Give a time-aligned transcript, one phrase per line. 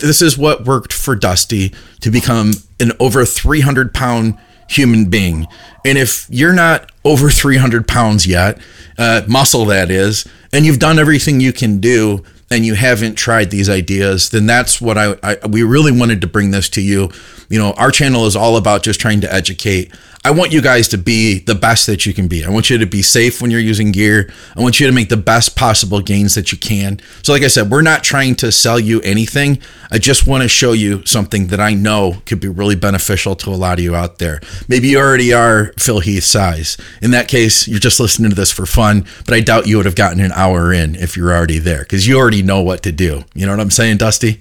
[0.00, 5.46] this is what worked for Dusty to become an over 300 pound human being.
[5.84, 8.60] And if you're not over 300 pounds yet,
[8.98, 13.50] uh, muscle that is, and you've done everything you can do, and you haven't tried
[13.50, 17.10] these ideas, then that's what I, I we really wanted to bring this to you.
[17.48, 19.92] You know, our channel is all about just trying to educate.
[20.24, 22.44] I want you guys to be the best that you can be.
[22.44, 24.32] I want you to be safe when you're using gear.
[24.56, 27.00] I want you to make the best possible gains that you can.
[27.24, 29.58] So, like I said, we're not trying to sell you anything.
[29.90, 33.50] I just want to show you something that I know could be really beneficial to
[33.50, 34.40] a lot of you out there.
[34.68, 36.76] Maybe you already are Phil Heath size.
[37.00, 39.86] In that case, you're just listening to this for fun, but I doubt you would
[39.86, 42.92] have gotten an hour in if you're already there because you already know what to
[42.92, 43.24] do.
[43.34, 44.40] You know what I'm saying, Dusty?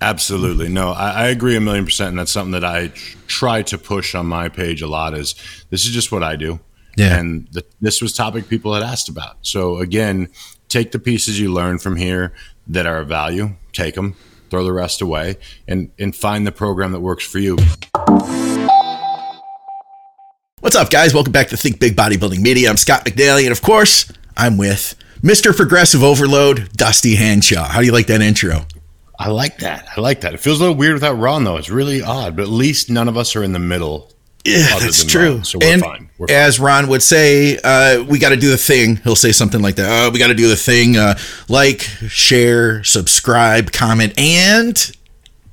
[0.00, 0.68] Absolutely.
[0.68, 2.10] No, I, I, agree a million percent.
[2.10, 2.92] And that's something that I
[3.26, 5.34] try to push on my page a lot is
[5.68, 6.58] this is just what I do.
[6.96, 7.18] Yeah.
[7.18, 9.36] And the, this was topic people had asked about.
[9.42, 10.28] So again,
[10.68, 12.32] take the pieces you learn from here
[12.68, 14.16] that are of value, take them,
[14.48, 15.36] throw the rest away
[15.68, 17.56] and, and find the program that works for you.
[20.60, 21.12] What's up, guys?
[21.12, 22.70] Welcome back to Think Big Bodybuilding Media.
[22.70, 23.42] I'm Scott McNally.
[23.42, 25.54] And of course, I'm with Mr.
[25.54, 27.68] Progressive Overload, Dusty Hanshaw.
[27.68, 28.66] How do you like that intro?
[29.20, 29.86] I like that.
[29.94, 30.32] I like that.
[30.32, 31.58] It feels a little weird without Ron, though.
[31.58, 34.10] It's really odd, but at least none of us are in the middle.
[34.46, 35.34] Yeah, that's true.
[35.34, 36.10] Ron, so we're and fine.
[36.16, 38.96] We're as Ron would say, uh, we got to do the thing.
[38.96, 40.06] He'll say something like that.
[40.06, 40.96] Oh, we got to do the thing.
[40.96, 41.18] Uh,
[41.50, 44.90] like, share, subscribe, comment, and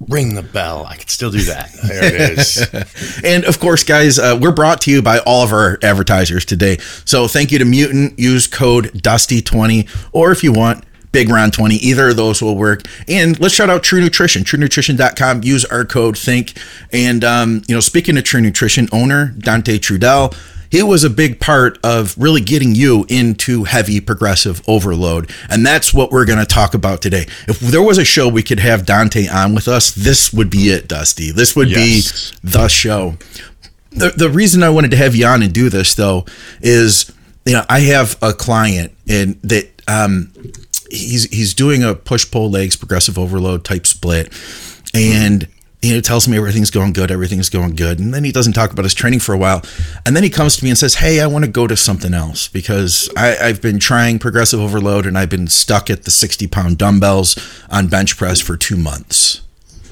[0.08, 0.86] ring the bell.
[0.86, 1.70] I can still do that.
[1.74, 3.22] There it is.
[3.24, 6.78] and of course, guys, uh, we're brought to you by all of our advertisers today.
[7.04, 8.18] So thank you to Mutant.
[8.18, 11.76] Use code Dusty20, or if you want, Big Ron 20.
[11.76, 12.84] Either of those will work.
[13.08, 15.44] And let's shout out True Nutrition, truenutrition.com.
[15.44, 16.54] Use our code THINK.
[16.92, 20.36] And, um, you know, speaking of True Nutrition, owner Dante Trudell,
[20.70, 25.32] he was a big part of really getting you into heavy progressive overload.
[25.50, 27.26] And that's what we're going to talk about today.
[27.48, 30.70] If there was a show we could have Dante on with us, this would be
[30.70, 31.32] it, Dusty.
[31.32, 32.32] This would yes.
[32.32, 33.18] be the show.
[33.92, 36.26] The, the reason I wanted to have you on and do this, though,
[36.62, 37.12] is,
[37.46, 40.34] you know, I have a client and that, um,
[40.92, 44.32] he's he's doing a push pull legs progressive overload type split,
[44.94, 45.48] and
[45.82, 48.72] you know tells me everything's going good, everything's going good, and then he doesn't talk
[48.72, 49.62] about his training for a while,
[50.06, 52.14] and then he comes to me and says, "Hey, I want to go to something
[52.14, 56.48] else because I, I've been trying progressive overload and I've been stuck at the sixty
[56.48, 57.38] pound dumbbells
[57.70, 59.42] on bench press for two months."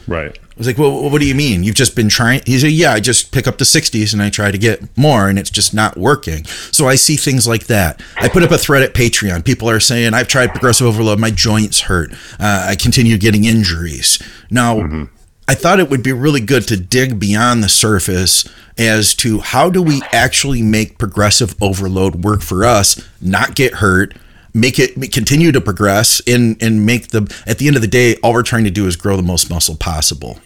[0.08, 0.38] Right.
[0.56, 1.66] I was like, well, what do you mean?
[1.66, 2.42] You've just been trying?
[2.46, 5.28] He said, yeah, I just pick up the 60s and I try to get more
[5.28, 6.46] and it's just not working.
[6.46, 8.02] So I see things like that.
[8.16, 9.44] I put up a thread at Patreon.
[9.44, 11.20] People are saying, I've tried progressive overload.
[11.20, 12.14] My joints hurt.
[12.40, 14.18] Uh, I continue getting injuries.
[14.50, 15.04] Now, mm-hmm.
[15.46, 19.70] I thought it would be really good to dig beyond the surface as to how
[19.70, 24.16] do we actually make progressive overload work for us, not get hurt,
[24.56, 28.16] make it continue to progress and and make the at the end of the day
[28.24, 30.40] all we're trying to do is grow the most muscle possible.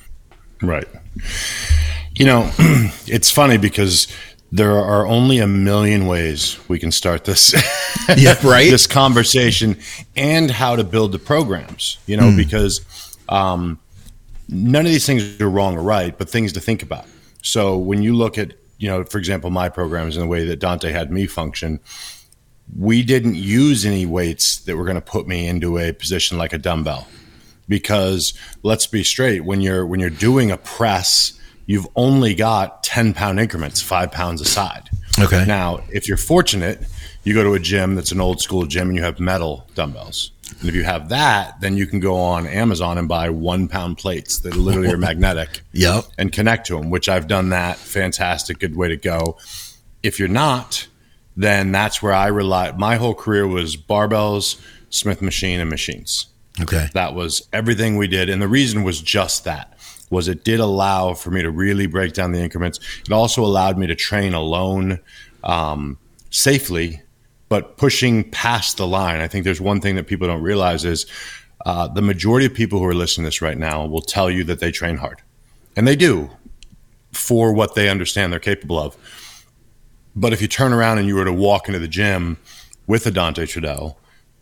[0.62, 0.88] Right.
[2.16, 2.52] You know
[3.08, 4.08] it's funny because
[4.52, 7.54] there are only a million ways we can start this
[8.18, 8.72] yeah right?
[8.72, 9.78] this conversation
[10.16, 12.36] and how to build the programs you know mm.
[12.36, 12.82] because
[13.30, 13.80] um,
[14.48, 17.06] none of these things are wrong or right but things to think about.
[17.44, 20.60] So when you look at you know for example my programs and the way that
[20.60, 21.80] dante had me function
[22.78, 26.54] we didn't use any weights that were going to put me into a position like
[26.54, 27.08] a dumbbell.
[27.68, 33.14] Because let's be straight when you're when you're doing a press you've only got 10
[33.14, 35.46] pound increments 5 pounds a side okay.
[35.46, 36.84] Now if you're fortunate
[37.24, 40.32] you go to a gym that's an old school gym and you have metal dumbbells.
[40.62, 44.00] And if you have that then you can go on amazon and buy one pound
[44.00, 46.06] plates that literally are magnetic yep.
[46.18, 47.78] and connect to them which i've done that.
[47.78, 49.38] Fantastic good way to go.
[50.02, 50.88] If you're not
[51.40, 52.74] then that's where I rely.
[52.74, 56.28] My whole career was barbells, Smith machine, and machines.
[56.62, 59.74] Okay, that was everything we did, and the reason was just that
[60.10, 62.80] was it did allow for me to really break down the increments.
[63.02, 65.00] It also allowed me to train alone
[65.44, 65.98] um,
[66.30, 67.02] safely,
[67.48, 69.22] but pushing past the line.
[69.22, 71.06] I think there's one thing that people don't realize is
[71.66, 74.44] uh, the majority of people who are listening to this right now will tell you
[74.46, 75.22] that they train hard,
[75.76, 76.30] and they do
[77.12, 78.98] for what they understand they're capable of.
[80.20, 82.38] But if you turn around and you were to walk into the gym
[82.88, 83.96] with a Dante Trudell,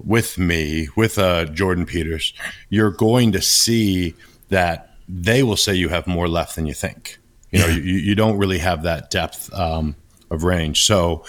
[0.03, 2.33] with me, with a uh, Jordan Peters,
[2.69, 4.15] you're going to see
[4.49, 7.19] that they will say you have more left than you think.
[7.51, 9.95] You know, you, you don't really have that depth um,
[10.31, 10.85] of range.
[10.85, 11.23] So,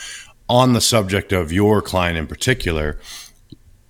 [0.48, 2.98] on the subject of your client in particular,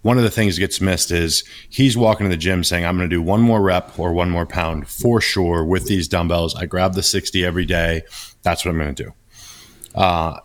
[0.02, 2.96] one of the things that gets missed is he's walking to the gym saying, I'm
[2.96, 6.56] going to do one more rep or one more pound for sure with these dumbbells.
[6.56, 8.02] I grab the 60 every day.
[8.43, 9.12] That's what I'm going to do.
[9.94, 10.40] Uh,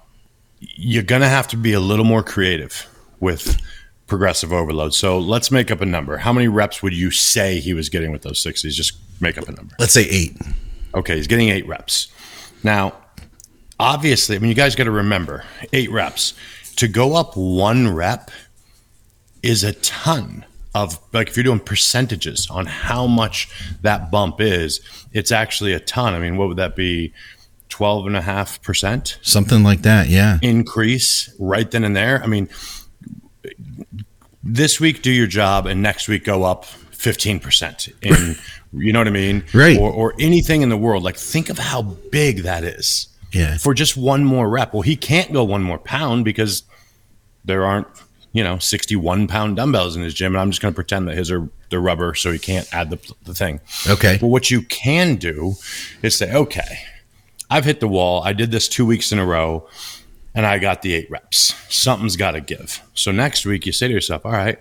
[0.75, 2.88] you're going to have to be a little more creative
[3.19, 3.62] with
[4.07, 4.94] progressive overload.
[4.94, 6.18] So let's make up a number.
[6.18, 8.71] How many reps would you say he was getting with those 60s?
[8.71, 9.75] Just make up a number.
[9.80, 10.38] Let's say eight.
[10.94, 12.07] Okay, he's getting eight reps.
[12.63, 12.94] Now,
[13.80, 16.33] obviously, I mean, you guys got to remember eight reps.
[16.77, 18.31] To go up one rep
[19.42, 20.45] is a ton
[20.75, 23.50] of, like, if you're doing percentages on how much
[23.81, 24.81] that bump is,
[25.12, 26.13] it's actually a ton.
[26.13, 27.13] I mean, what would that be?
[27.73, 29.17] 12.5%?
[29.21, 30.39] Something like that, yeah.
[30.41, 32.21] Increase right then and there.
[32.23, 32.49] I mean,
[34.43, 38.35] this week do your job and next week go up 15% in
[38.75, 41.59] you know what i mean right or, or anything in the world like think of
[41.59, 45.61] how big that is yeah for just one more rep well he can't go one
[45.61, 46.63] more pound because
[47.45, 47.87] there aren't
[48.31, 51.15] you know 61 pound dumbbells in his gym and i'm just going to pretend that
[51.15, 54.61] his are the rubber so he can't add the, the thing okay but what you
[54.63, 55.53] can do
[56.01, 56.79] is say okay
[57.53, 59.67] i've hit the wall i did this two weeks in a row
[60.35, 61.53] and I got the eight reps.
[61.69, 62.81] Something's got to give.
[62.94, 64.59] So next week you say to yourself, all right,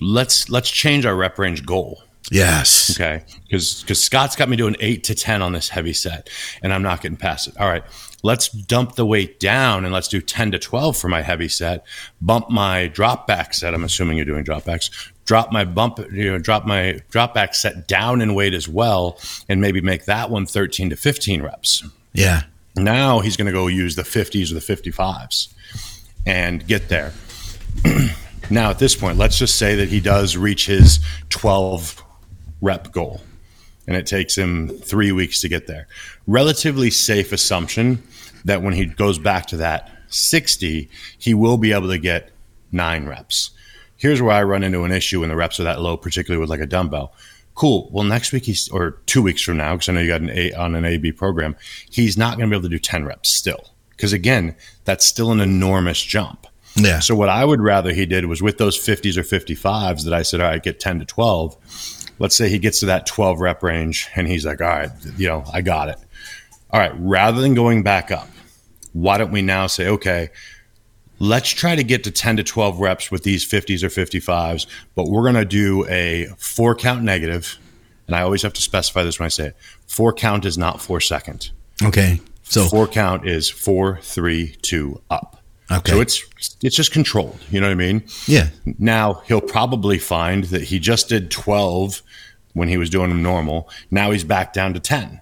[0.00, 2.02] let's let's change our rep range goal.
[2.30, 2.90] Yes.
[2.90, 3.24] Okay.
[3.44, 6.28] Because because Scott's got me doing eight to ten on this heavy set,
[6.62, 7.56] and I'm not getting past it.
[7.58, 7.82] All right.
[8.22, 11.86] Let's dump the weight down and let's do 10 to 12 for my heavy set.
[12.20, 13.72] Bump my drop back set.
[13.72, 14.90] I'm assuming you're doing drop backs.
[15.30, 19.16] Drop my bump, you know, drop my drop back set down in weight as well,
[19.48, 21.84] and maybe make that one 13 to 15 reps.
[22.12, 22.42] Yeah.
[22.74, 25.54] Now he's going to go use the 50s or the 55s
[26.26, 27.12] and get there.
[28.50, 30.98] now, at this point, let's just say that he does reach his
[31.28, 32.02] 12
[32.60, 33.20] rep goal
[33.86, 35.86] and it takes him three weeks to get there.
[36.26, 38.02] Relatively safe assumption
[38.44, 42.30] that when he goes back to that 60, he will be able to get
[42.72, 43.52] nine reps.
[44.00, 46.50] Here's where I run into an issue when the reps are that low, particularly with
[46.50, 47.14] like a dumbbell
[47.60, 47.90] cool.
[47.92, 50.30] Well, next week he's or two weeks from now, because I know you got an
[50.30, 51.56] A on an AB program,
[51.90, 55.30] he's not going to be able to do ten reps still, because again, that's still
[55.30, 56.46] an enormous jump.
[56.74, 57.00] Yeah.
[57.00, 60.14] So what I would rather he did was with those fifties or fifty fives that
[60.14, 61.54] I said, all right, get ten to twelve.
[62.18, 65.28] Let's say he gets to that twelve rep range, and he's like, all right, you
[65.28, 65.98] know, I got it.
[66.70, 68.28] All right, rather than going back up,
[68.94, 70.30] why don't we now say, okay,
[71.20, 75.04] let's try to get to 10 to 12 reps with these 50s or 55s, but
[75.04, 77.58] we're going to do a four count negative,
[78.08, 79.56] And I always have to specify this when I say it.
[79.86, 81.50] Four count is not four second.
[81.80, 82.20] Okay.
[82.42, 85.36] So four count is four, three, two, up.
[85.70, 85.92] Okay.
[85.92, 86.24] So it's
[86.64, 87.38] it's just controlled.
[87.48, 88.02] You know what I mean?
[88.26, 88.48] Yeah.
[88.80, 92.02] Now he'll probably find that he just did twelve
[92.54, 93.70] when he was doing them normal.
[93.88, 95.20] Now he's back down to ten.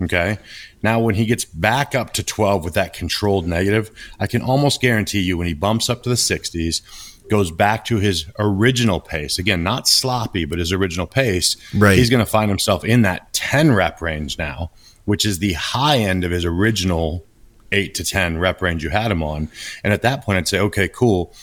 [0.00, 0.38] Okay.
[0.82, 3.90] Now, when he gets back up to 12 with that controlled negative,
[4.20, 6.82] I can almost guarantee you when he bumps up to the 60s,
[7.28, 11.98] goes back to his original pace, again, not sloppy, but his original pace, right.
[11.98, 14.70] he's going to find himself in that 10 rep range now,
[15.04, 17.24] which is the high end of his original
[17.72, 19.48] 8 to 10 rep range you had him on.
[19.84, 21.34] And at that point, I'd say, okay, cool.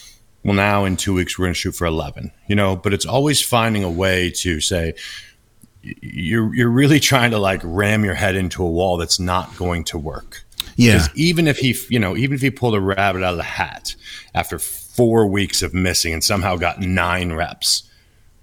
[0.44, 3.06] Well, now in two weeks, we're going to shoot for 11, you know, but it's
[3.06, 4.94] always finding a way to say,
[6.02, 9.84] you're you're really trying to like ram your head into a wall that's not going
[9.86, 10.44] to work.
[10.76, 11.08] Yeah.
[11.16, 13.96] Even if he, you know, even if he pulled a rabbit out of the hat
[14.34, 17.90] after four weeks of missing and somehow got nine reps,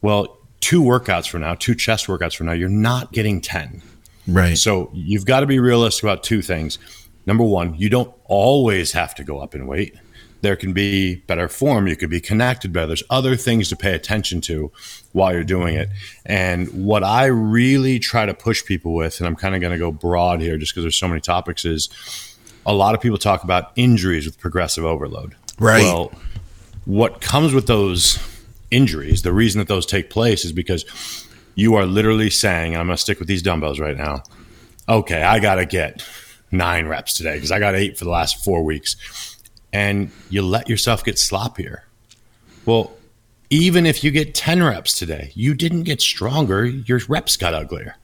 [0.01, 3.83] well, two workouts from now, two chest workouts from now, you're not getting ten.
[4.27, 4.57] Right.
[4.57, 6.79] So you've got to be realistic about two things.
[7.27, 9.97] Number one, you don't always have to go up in weight
[10.43, 11.87] there can be better form.
[11.87, 12.89] You could be connected better.
[12.89, 14.71] There's other things to pay attention to
[15.13, 15.89] while you're doing it.
[16.27, 19.79] And what I really try to push people with, and I'm kind of going to
[19.79, 21.89] go broad here just because there's so many topics, is
[22.67, 25.37] a lot of people talk about injuries with progressive overload.
[25.59, 25.85] Right.
[25.85, 26.13] Well,
[26.85, 28.19] what comes with those
[28.73, 30.85] injuries, the reason that those take place is because
[31.55, 34.25] you are literally saying, I'm going to stick with these dumbbells right now.
[34.89, 36.05] Okay, I got to get
[36.51, 38.97] nine reps today because I got eight for the last four weeks
[39.73, 41.81] and you let yourself get sloppier.
[42.67, 42.93] Well,
[43.51, 47.97] even if you get 10 reps today, you didn't get stronger, your reps got uglier.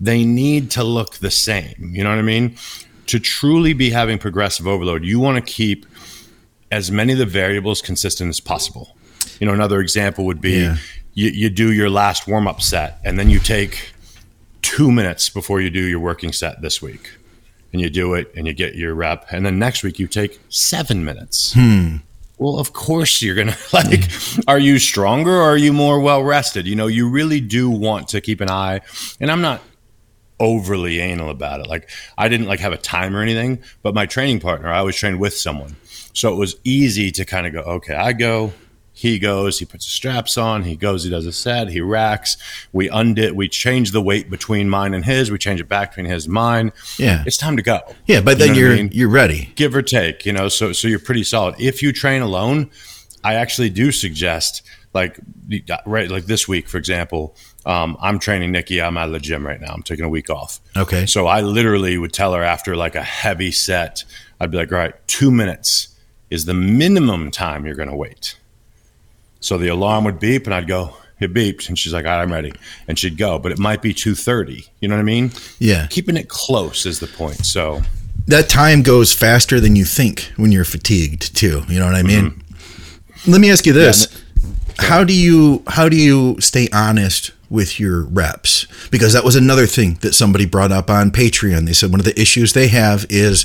[0.00, 1.90] They need to look the same.
[1.92, 2.56] You know what I mean?
[3.06, 5.86] To truly be having progressive overload, you want to keep
[6.70, 8.96] as many of the variables consistent as possible.
[9.40, 10.76] You know, another example would be yeah.
[11.14, 13.92] you, you do your last warm up set and then you take
[14.62, 17.17] two minutes before you do your working set this week
[17.72, 19.26] and you do it and you get your rep.
[19.30, 21.52] And then next week you take seven minutes.
[21.54, 21.96] Hmm.
[22.38, 24.10] Well, of course you're going to like,
[24.46, 26.66] are you stronger or are you more well rested?
[26.66, 28.80] You know, you really do want to keep an eye.
[29.20, 29.60] And I'm not
[30.40, 31.66] overly anal about it.
[31.66, 34.96] Like, I didn't like have a time or anything, but my training partner, I always
[34.96, 35.76] trained with someone.
[36.12, 38.52] So it was easy to kind of go, okay, I go,
[38.98, 42.36] he goes, he puts the straps on, he goes, he does a set, he racks.
[42.72, 46.06] We undid, we change the weight between mine and his, we change it back between
[46.06, 46.72] his and mine.
[46.98, 47.22] Yeah.
[47.24, 47.80] It's time to go.
[48.06, 48.90] Yeah, but then you are I mean?
[48.92, 49.52] you're ready.
[49.54, 51.54] Give or take, you know, so so you're pretty solid.
[51.60, 52.70] If you train alone,
[53.22, 54.62] I actually do suggest
[54.94, 55.20] like
[55.86, 58.82] right like this week, for example, um, I'm training Nikki.
[58.82, 59.72] I'm out of the gym right now.
[59.72, 60.58] I'm taking a week off.
[60.76, 61.06] Okay.
[61.06, 64.04] So I literally would tell her after like a heavy set,
[64.40, 65.94] I'd be like, all right, two minutes
[66.30, 68.37] is the minimum time you're going to wait.
[69.40, 72.32] So the alarm would beep, and I'd go, it beeped, and she's like, right, I'm
[72.32, 72.52] ready,
[72.86, 73.38] and she'd go.
[73.38, 74.64] But it might be two thirty.
[74.80, 75.32] You know what I mean?
[75.58, 75.86] Yeah.
[75.88, 77.44] Keeping it close is the point.
[77.44, 77.82] So
[78.26, 81.62] that time goes faster than you think when you're fatigued too.
[81.68, 82.30] You know what I mean?
[82.30, 83.32] Mm-hmm.
[83.32, 84.06] Let me ask you this.
[84.06, 89.36] Yeah, how do you how do you stay honest with your reps because that was
[89.36, 91.66] another thing that somebody brought up on Patreon.
[91.66, 93.44] They said one of the issues they have is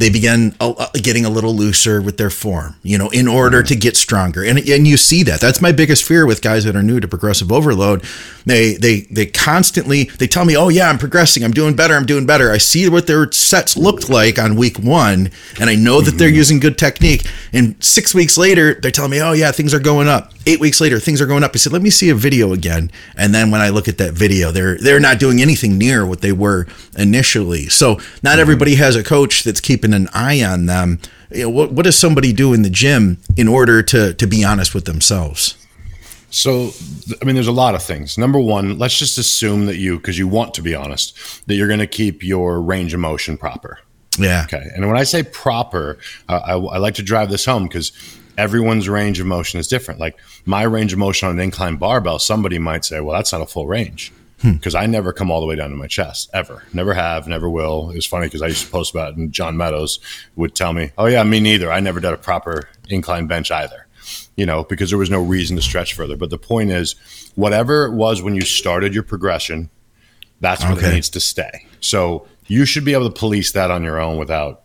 [0.00, 0.54] they begin
[0.94, 4.42] getting a little looser with their form, you know, in order to get stronger.
[4.42, 5.40] And and you see that.
[5.40, 8.02] That's my biggest fear with guys that are new to progressive overload.
[8.46, 11.44] They they they constantly they tell me, "Oh yeah, I'm progressing.
[11.44, 11.94] I'm doing better.
[11.94, 15.30] I'm doing better." I see what their sets looked like on week 1
[15.60, 16.36] and I know that they're mm-hmm.
[16.36, 17.26] using good technique.
[17.52, 20.80] And 6 weeks later, they're telling me, "Oh yeah, things are going up." 8 weeks
[20.80, 21.52] later, things are going up.
[21.54, 23.98] I said, "Let me see a video again." And then then when I look at
[23.98, 26.66] that video, they're they're not doing anything near what they were
[26.96, 27.68] initially.
[27.68, 28.40] So not mm-hmm.
[28.40, 31.00] everybody has a coach that's keeping an eye on them.
[31.30, 34.44] You know, what what does somebody do in the gym in order to to be
[34.44, 35.56] honest with themselves?
[36.32, 36.70] So,
[37.20, 38.16] I mean, there's a lot of things.
[38.16, 41.66] Number one, let's just assume that you, because you want to be honest, that you're
[41.66, 43.80] going to keep your range of motion proper.
[44.16, 44.44] Yeah.
[44.44, 44.64] Okay.
[44.76, 47.90] And when I say proper, uh, I, I like to drive this home because
[48.40, 50.00] everyone's range of motion is different.
[50.00, 53.42] Like my range of motion on an incline barbell, somebody might say, well, that's not
[53.42, 54.80] a full range because hmm.
[54.80, 56.62] I never come all the way down to my chest ever.
[56.72, 57.90] Never have, never will.
[57.90, 60.00] It was funny because I used to post about it and John Meadows
[60.36, 61.70] would tell me, oh, yeah, me neither.
[61.70, 63.86] I never did a proper incline bench either,
[64.36, 66.16] you know, because there was no reason to stretch further.
[66.16, 66.94] But the point is,
[67.34, 69.68] whatever it was when you started your progression,
[70.40, 70.88] that's what okay.
[70.88, 71.66] it needs to stay.
[71.80, 74.62] So you should be able to police that on your own without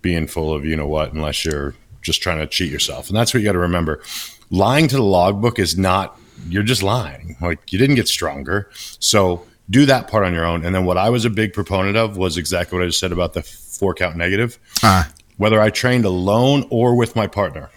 [0.00, 1.74] being full of you know what, unless you're
[2.06, 3.08] just trying to cheat yourself.
[3.08, 4.02] And that's what you got to remember.
[4.50, 7.36] Lying to the logbook is not, you're just lying.
[7.40, 8.70] Like you didn't get stronger.
[9.00, 10.64] So do that part on your own.
[10.64, 13.12] And then what I was a big proponent of was exactly what I just said
[13.12, 14.58] about the four count negative.
[14.82, 15.04] Uh.
[15.36, 17.68] Whether I trained alone or with my partner,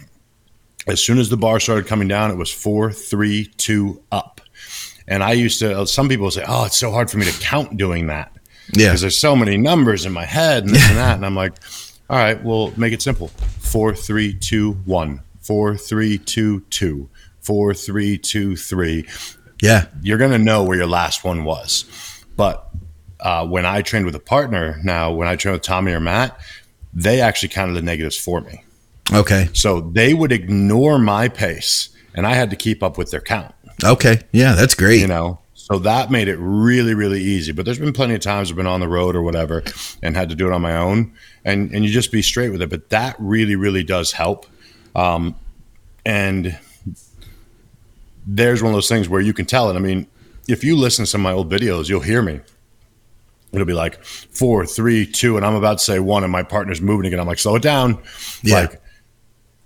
[0.88, 4.40] as soon as the bar started coming down, it was four, three, two, up.
[5.08, 7.76] And I used to, some people say, oh, it's so hard for me to count
[7.78, 8.32] doing that.
[8.72, 8.90] Yeah.
[8.90, 11.16] Because there's so many numbers in my head and this and that.
[11.16, 11.54] And I'm like,
[12.10, 13.28] all right, well, make it simple.
[13.28, 15.22] Four, three, two, one.
[15.42, 17.10] Four, three, two, two.
[17.42, 19.08] Four, three, two, three.
[19.62, 19.86] Yeah.
[20.02, 21.86] You're going to know where your last one was.
[22.36, 22.68] But
[23.20, 26.40] uh, when I trained with a partner, now when I train with Tommy or Matt,
[26.94, 28.64] they actually counted the negatives for me.
[29.14, 29.50] Okay.
[29.54, 33.54] So they would ignore my pace, and I had to keep up with their count.
[33.84, 34.22] Okay.
[34.32, 35.02] Yeah, that's great.
[35.02, 35.40] You know,
[35.72, 37.52] so that made it really, really easy.
[37.52, 39.64] But there's been plenty of times I've been on the road or whatever
[40.02, 41.14] and had to do it on my own,
[41.46, 42.70] and and you just be straight with it.
[42.70, 44.48] But that really, really does help.
[44.96, 45.36] Um,
[46.06, 46.58] and
[48.26, 49.76] there's one of those things where you can tell it.
[49.76, 50.08] I mean,
[50.48, 52.40] if you listen to some of my old videos, you'll hear me.
[53.52, 56.82] It'll be like four, three, two, and I'm about to say one, and my partner's
[56.82, 57.20] moving again.
[57.20, 58.02] I'm like, slow it down.
[58.42, 58.62] Yeah.
[58.62, 58.82] Like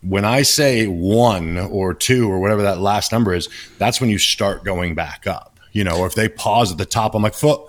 [0.01, 4.17] when I say one or two or whatever that last number is, that's when you
[4.17, 7.34] start going back up you know, or if they pause at the top, I'm like,
[7.34, 7.62] foot.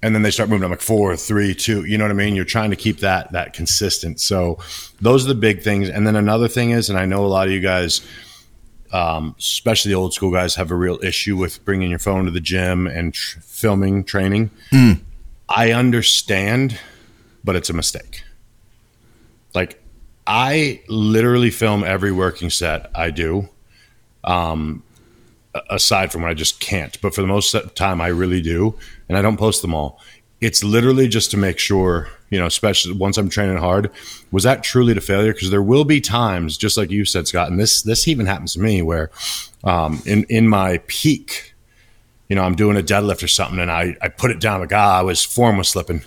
[0.00, 0.62] And then they start moving.
[0.62, 1.84] I'm like four, three, two.
[1.84, 2.36] You know what I mean?
[2.36, 4.20] You're trying to keep that that consistent.
[4.20, 4.58] So
[5.00, 5.88] those are the big things.
[5.88, 8.00] And then another thing is, and I know a lot of you guys,
[8.92, 12.30] um, especially the old school guys, have a real issue with bringing your phone to
[12.30, 14.50] the gym and tr- filming training.
[14.70, 15.00] Mm.
[15.48, 16.78] I understand,
[17.42, 18.22] but it's a mistake.
[19.52, 19.82] Like
[20.28, 23.48] I literally film every working set I do.
[24.22, 24.84] Um,
[25.70, 27.00] aside from when I just can't.
[27.00, 28.74] But for the most time, I really do,
[29.08, 30.00] and I don't post them all.
[30.40, 33.90] It's literally just to make sure, you know, especially once I'm training hard,
[34.30, 35.32] was that truly to failure?
[35.32, 38.52] Because there will be times, just like you said, Scott, and this this even happens
[38.52, 39.10] to me, where
[39.64, 41.54] um, in in my peak,
[42.28, 44.72] you know, I'm doing a deadlift or something, and I I put it down, like
[44.72, 46.02] ah, I was form was slipping,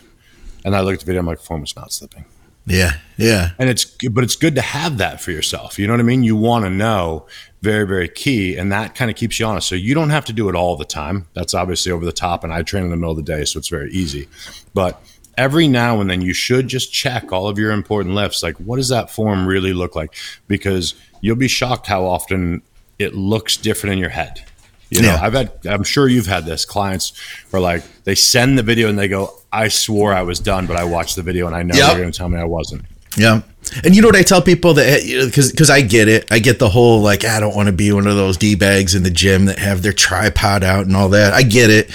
[0.64, 2.26] and I looked at the video, I'm like, form was not slipping.
[2.66, 3.52] Yeah, yeah.
[3.58, 5.80] And it's but it's good to have that for yourself.
[5.80, 6.24] You know what I mean?
[6.24, 7.26] You want to know
[7.62, 9.68] very very key and that kind of keeps you honest.
[9.68, 11.28] So you don't have to do it all the time.
[11.34, 13.60] That's obviously over the top and I train in the middle of the day so
[13.60, 14.28] it's very easy.
[14.74, 15.02] But
[15.38, 18.76] every now and then you should just check all of your important lifts like what
[18.76, 20.14] does that form really look like
[20.48, 22.62] because you'll be shocked how often
[23.02, 24.44] it looks different in your head.
[24.90, 25.22] You know, yeah.
[25.22, 26.66] I've had, I'm sure you've had this.
[26.66, 27.14] Clients
[27.54, 30.78] are like, they send the video and they go, I swore I was done, but
[30.78, 31.88] I watched the video and I know yep.
[31.90, 32.84] they're going to tell me I wasn't.
[33.18, 33.42] Yeah.
[33.84, 36.60] And you know what I tell people that because because I get it, I get
[36.60, 39.10] the whole like I don't want to be one of those d bags in the
[39.10, 41.34] gym that have their tripod out and all that.
[41.34, 41.90] I get it.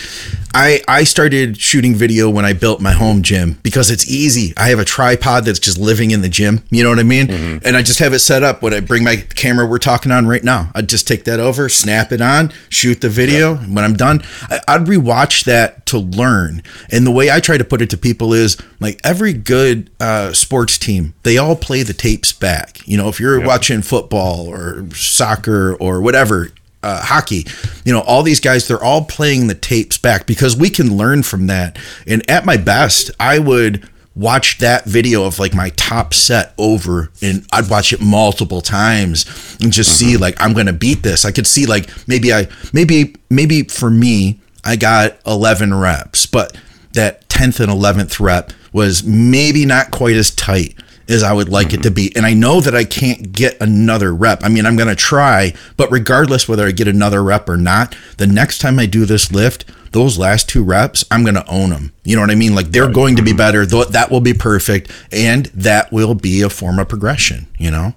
[0.54, 4.54] I I started shooting video when I built my home gym because it's easy.
[4.56, 6.62] I have a tripod that's just living in the gym.
[6.70, 7.26] You know what I mean?
[7.26, 7.66] Mm-hmm.
[7.66, 10.26] And I just have it set up when I bring my camera we're talking on
[10.26, 10.70] right now.
[10.74, 13.56] I just take that over, snap it on, shoot the video.
[13.56, 16.62] When I'm done, I, I'd rewatch that to learn.
[16.90, 20.32] And the way I try to put it to people is like every good uh,
[20.32, 22.86] sports team, they all play the tapes back.
[22.86, 26.50] You know, if you're watching football or soccer or whatever,
[26.82, 27.46] uh, hockey,
[27.84, 31.22] you know, all these guys, they're all playing the tapes back because we can learn
[31.22, 31.78] from that.
[32.06, 37.10] And at my best, I would watch that video of like my top set over
[37.20, 39.26] and I'd watch it multiple times
[39.60, 40.10] and just mm-hmm.
[40.12, 41.24] see like I'm going to beat this.
[41.24, 46.56] I could see like maybe I maybe maybe for me I got 11 reps, but
[46.92, 50.74] that 10th and 11th rep was maybe not quite as tight
[51.08, 51.80] as I would like mm-hmm.
[51.80, 52.12] it to be.
[52.16, 54.42] And I know that I can't get another rep.
[54.42, 57.96] I mean, I'm going to try, but regardless whether I get another rep or not,
[58.16, 61.70] the next time I do this lift, those last two reps, I'm going to own
[61.70, 61.92] them.
[62.04, 62.54] You know what I mean?
[62.54, 62.94] Like they're right.
[62.94, 63.64] going to be better.
[63.66, 64.90] That will be perfect.
[65.12, 67.94] And that will be a form of progression, you know?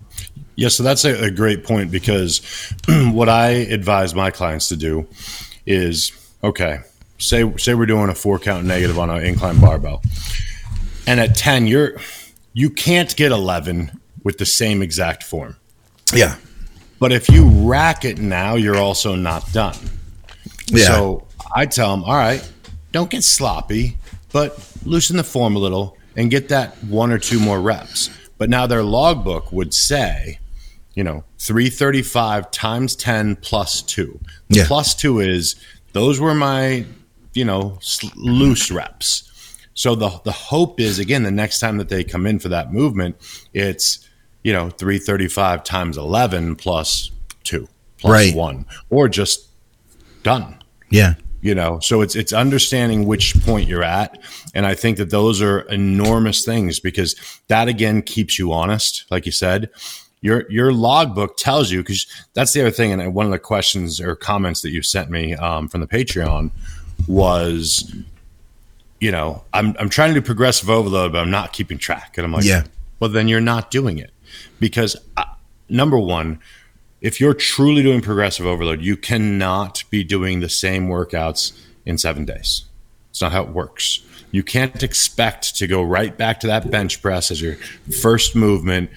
[0.55, 2.41] Yeah, so that's a, a great point because
[2.87, 5.07] what I advise my clients to do
[5.65, 6.11] is
[6.43, 6.79] okay,
[7.17, 10.01] say say we're doing a four count negative on an incline barbell.
[11.07, 11.97] And at 10, you're
[12.53, 15.55] you can't get 11 with the same exact form.
[16.13, 16.35] Yeah.
[16.99, 19.77] But if you rack it now, you're also not done.
[20.67, 20.85] Yeah.
[20.85, 22.47] So I tell them, all right,
[22.91, 23.97] don't get sloppy,
[24.31, 28.09] but loosen the form a little and get that one or two more reps.
[28.37, 30.39] But now their logbook would say,
[30.93, 34.19] you know, 335 times 10 plus two.
[34.49, 34.67] The yeah.
[34.67, 35.55] plus two is
[35.93, 36.85] those were my,
[37.33, 37.79] you know,
[38.15, 39.28] loose reps.
[39.79, 42.74] So the the hope is again the next time that they come in for that
[42.74, 43.15] movement,
[43.53, 44.05] it's
[44.43, 47.12] you know 335 times 11 plus
[47.45, 47.65] 2
[47.98, 48.36] plus right.
[48.36, 49.48] 1 or just
[50.21, 50.62] done.
[50.89, 51.13] Yeah.
[51.39, 54.21] You know, so it's it's understanding which point you're at
[54.53, 57.15] and I think that those are enormous things because
[57.48, 59.69] that again keeps you honest like you said.
[60.19, 64.01] Your your logbook tells you because that's the other thing and one of the questions
[64.01, 66.51] or comments that you sent me um, from the Patreon
[67.07, 67.95] was
[68.99, 72.17] you know, I'm I'm trying to do progressive overload, but I'm not keeping track.
[72.17, 72.63] And I'm like, yeah.
[72.99, 74.12] Well, then you're not doing it
[74.59, 75.23] because uh,
[75.69, 76.39] number one,
[77.01, 82.25] if you're truly doing progressive overload, you cannot be doing the same workouts in seven
[82.25, 82.65] days.
[83.09, 84.01] It's not how it works.
[84.31, 87.55] You can't expect to go right back to that bench press as your
[88.01, 88.91] first movement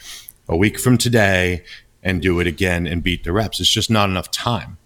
[0.48, 1.64] a week from today
[2.02, 3.60] and do it again and beat the reps.
[3.60, 4.78] It's just not enough time.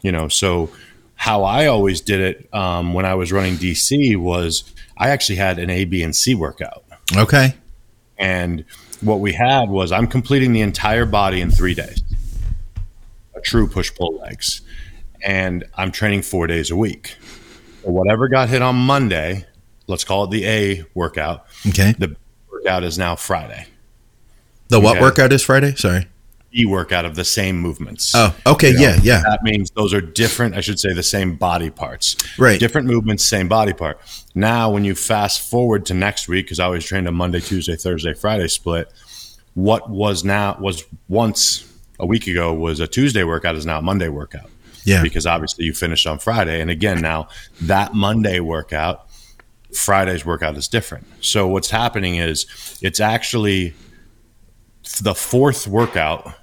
[0.00, 0.70] You know, so
[1.14, 4.64] how I always did it um, when I was running DC was
[4.96, 6.84] I actually had an A, B, and C workout.
[7.16, 7.54] Okay.
[8.18, 8.64] And
[9.00, 12.02] what we had was I'm completing the entire body in three days,
[13.34, 14.62] a true push pull legs.
[15.24, 17.16] And I'm training four days a week.
[17.82, 19.46] So whatever got hit on Monday,
[19.86, 21.46] let's call it the A workout.
[21.68, 21.94] Okay.
[21.98, 22.16] The
[22.50, 23.66] workout is now Friday.
[24.68, 25.02] The what okay?
[25.02, 25.74] workout is Friday?
[25.74, 26.06] Sorry.
[26.54, 28.12] E workout of the same movements.
[28.14, 29.22] Oh, okay, you know, yeah, yeah.
[29.22, 30.54] That means those are different.
[30.54, 32.16] I should say the same body parts.
[32.38, 32.60] Right.
[32.60, 34.00] Different movements, same body part.
[34.34, 37.76] Now, when you fast forward to next week, because I always trained a Monday, Tuesday,
[37.76, 38.92] Thursday, Friday split.
[39.54, 43.82] What was now was once a week ago was a Tuesday workout is now a
[43.82, 44.50] Monday workout.
[44.84, 45.02] Yeah.
[45.02, 47.28] Because obviously you finished on Friday, and again now
[47.60, 49.06] that Monday workout,
[49.72, 51.06] Friday's workout is different.
[51.20, 52.46] So what's happening is
[52.82, 53.74] it's actually
[55.00, 56.34] the fourth workout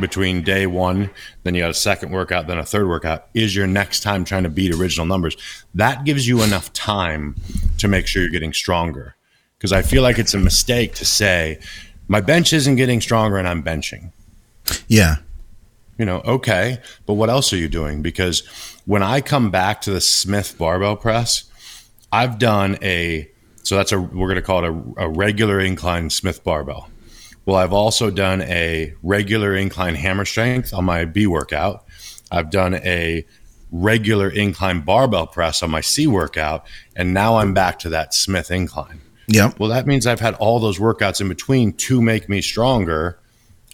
[0.00, 1.10] between day one,
[1.42, 4.42] then you got a second workout, then a third workout, is your next time trying
[4.44, 5.36] to beat original numbers.
[5.74, 7.36] That gives you enough time
[7.78, 9.14] to make sure you're getting stronger.
[9.56, 11.58] Because I feel like it's a mistake to say,
[12.06, 14.12] my bench isn't getting stronger and I'm benching.
[14.86, 15.16] Yeah.
[15.98, 18.02] You know, okay, but what else are you doing?
[18.02, 18.46] Because
[18.86, 21.44] when I come back to the Smith barbell press,
[22.12, 23.28] I've done a,
[23.64, 26.88] so that's a, we're going to call it a, a regular incline Smith barbell
[27.48, 31.82] well, I've also done a regular incline hammer strength on my B workout.
[32.30, 33.24] I've done a
[33.72, 38.50] regular incline barbell press on my C workout, and now I'm back to that Smith
[38.50, 39.00] incline.
[39.28, 39.52] Yeah.
[39.58, 43.18] Well, that means I've had all those workouts in between to make me stronger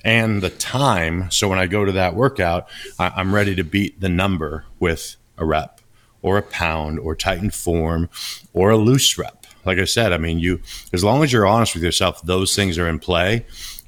[0.04, 1.28] and the time.
[1.32, 2.68] So when I go to that workout,
[3.00, 5.80] I'm ready to beat the number with a rep
[6.22, 8.08] or a pound or tighten form
[8.52, 10.60] or a loose rep like I said, I mean, you
[10.92, 13.46] as long as you're honest with yourself, those things are in play.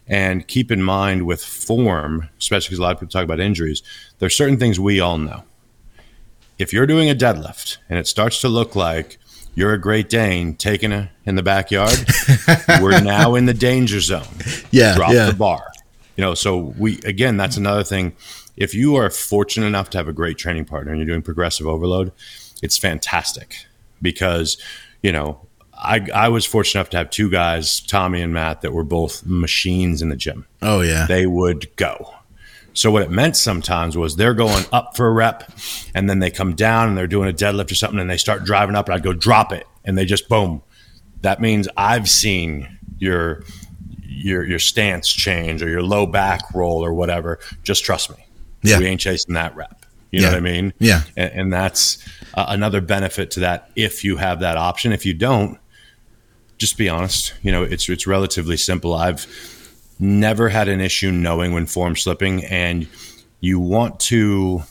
[0.08, 3.82] And keep in mind with form, especially because a lot of people talk about injuries,
[4.20, 5.42] there's certain things we all know.
[6.58, 9.18] If you're doing a deadlift and it starts to look like
[9.56, 11.98] you're a Great Dane taking a in the backyard.
[12.80, 14.26] We're now in the danger zone.
[14.70, 15.26] Yeah, drop yeah.
[15.26, 15.72] the bar.
[16.16, 18.14] You know, so we again, that's another thing.
[18.56, 21.66] If you are fortunate enough to have a great training partner and you're doing progressive
[21.66, 22.12] overload,
[22.62, 23.66] it's fantastic
[24.00, 24.58] because
[25.02, 25.40] you know
[25.86, 29.24] I, I was fortunate enough to have two guys, Tommy and Matt, that were both
[29.24, 30.46] machines in the gym.
[30.62, 31.06] Oh yeah.
[31.06, 32.12] They would go.
[32.74, 35.50] So what it meant sometimes was they're going up for a rep,
[35.94, 38.44] and then they come down and they're doing a deadlift or something, and they start
[38.44, 40.62] driving up, and I'd go drop it, and they just boom.
[41.22, 43.44] That means I've seen your
[44.02, 47.38] your your stance change or your low back roll or whatever.
[47.62, 48.16] Just trust me.
[48.62, 48.78] Yeah.
[48.78, 49.86] we ain't chasing that rep.
[50.10, 50.32] You know Yeah.
[50.32, 50.72] what I mean?
[50.78, 51.02] Yeah.
[51.16, 51.98] and, and that's
[52.34, 53.70] uh, another benefit to that.
[53.76, 55.58] If you have that option, if you don't,
[56.58, 57.34] just be honest.
[57.42, 58.94] You know, it's it's relatively simple.
[58.94, 59.26] I've
[59.98, 62.86] never had an issue knowing when form slipping, and
[63.40, 64.62] you want to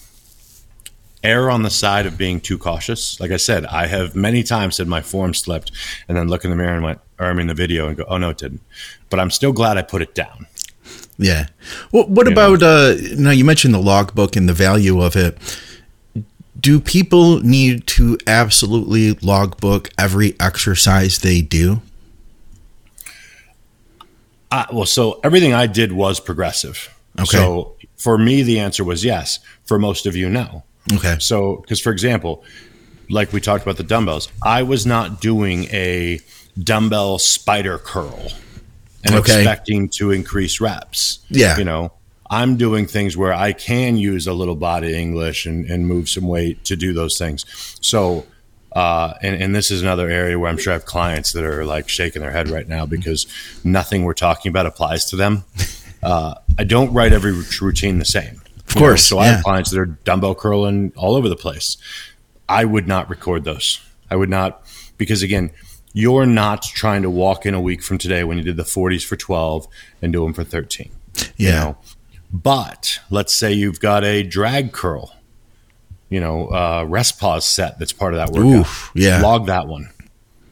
[1.24, 3.20] err on the side of being too cautious.
[3.20, 5.72] Like I said, I have many times said my form slipped,
[6.08, 8.06] and then look in the mirror and went, or I mean the video and go,
[8.08, 8.62] oh no, it didn't.
[9.10, 10.48] But I'm still glad I put it down.
[11.18, 11.48] Yeah.
[11.92, 15.38] What what about uh now you mentioned the logbook and the value of it.
[16.60, 21.82] Do people need to absolutely logbook every exercise they do?
[24.52, 26.94] Uh, well, so everything I did was progressive.
[27.20, 27.26] Okay.
[27.38, 29.40] So for me, the answer was yes.
[29.66, 30.64] For most of you, no.
[30.94, 31.18] Okay.
[31.20, 32.44] So, because for example,
[33.10, 36.20] like we talked about the dumbbells, I was not doing a
[36.60, 38.32] dumbbell spider curl
[39.04, 39.36] and Okay.
[39.40, 41.20] expecting to increase reps.
[41.30, 41.58] Yeah.
[41.58, 41.92] You know,
[42.30, 46.28] I'm doing things where I can use a little body English and, and move some
[46.28, 47.46] weight to do those things.
[47.82, 48.26] So,
[48.72, 51.66] uh, and, and this is another area where I'm sure I have clients that are
[51.66, 53.28] like shaking their head right now because
[53.64, 55.44] nothing we're talking about applies to them.
[56.04, 58.42] Uh, I don't write every routine the same.
[58.68, 59.32] Of course, so I yeah.
[59.36, 61.78] have clients that are dumbbell curling all over the place.
[62.48, 63.80] I would not record those.
[64.12, 64.66] I would not
[64.98, 65.52] because again,
[65.94, 69.06] you're not trying to walk in a week from today when you did the 40s
[69.06, 69.68] for 12
[70.02, 70.92] and do them for 13.
[71.16, 71.48] Yeah.
[71.48, 71.78] You know,
[72.44, 75.16] but let's say you've got a drag curl,
[76.10, 78.60] you know, uh, rest pause set that's part of that workout.
[78.62, 79.22] Oof, yeah.
[79.22, 79.90] Log that one.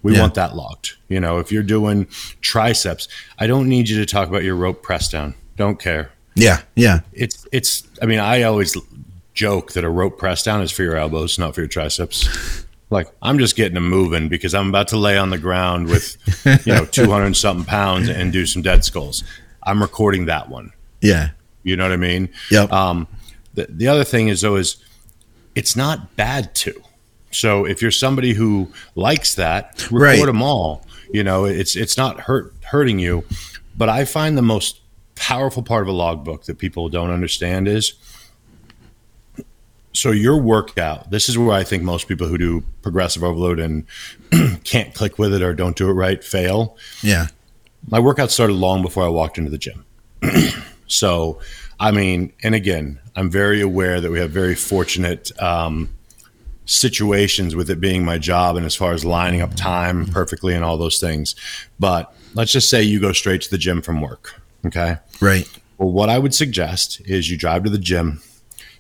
[0.02, 0.22] We Yeah.
[0.22, 0.94] want that logged.
[1.08, 2.08] You know, if you're doing
[2.42, 3.08] triceps,
[3.40, 5.36] I don't need you to talk about your rope press down.
[5.56, 6.62] Don't care Yeah.
[6.76, 7.02] Yeah.
[7.14, 8.76] it's it's i mean i always
[9.36, 12.28] joke that a rope press down is for your elbows not for your triceps
[12.90, 16.18] like i'm just getting them moving because i'm about to lay on the ground with
[16.66, 19.24] you know 200 something pounds and do some dead skulls
[19.64, 21.30] i'm recording that one Yeah.
[21.64, 22.72] You know what i mean Yep.
[22.72, 23.08] um,
[23.54, 24.78] the, the other thing is though is
[25.56, 26.74] it's not bad to
[27.32, 30.26] so if you're somebody who likes that record Right.
[30.26, 33.24] them all you know it's it's not hurt hurting you
[33.78, 34.80] but i find the most
[35.16, 37.94] powerful part of a logbook that people don't understand is
[39.94, 43.86] so your workout this is where i think most people who do progressive overload and
[44.64, 47.28] can't click with it or don't do it right fail Yeah.
[47.88, 49.86] my workout started long before I walked into the gym.
[50.94, 51.40] so,
[51.80, 55.90] I mean, and again, I'm very aware that we have very fortunate um,
[56.66, 60.64] situations with it being my job and as far as lining up time perfectly and
[60.64, 61.36] all those things.
[61.80, 64.40] But let's just say you go straight to the gym from work.
[64.68, 64.98] Okay.
[65.20, 65.50] Right.
[65.80, 68.22] Well, what I would suggest is you drive to the gym,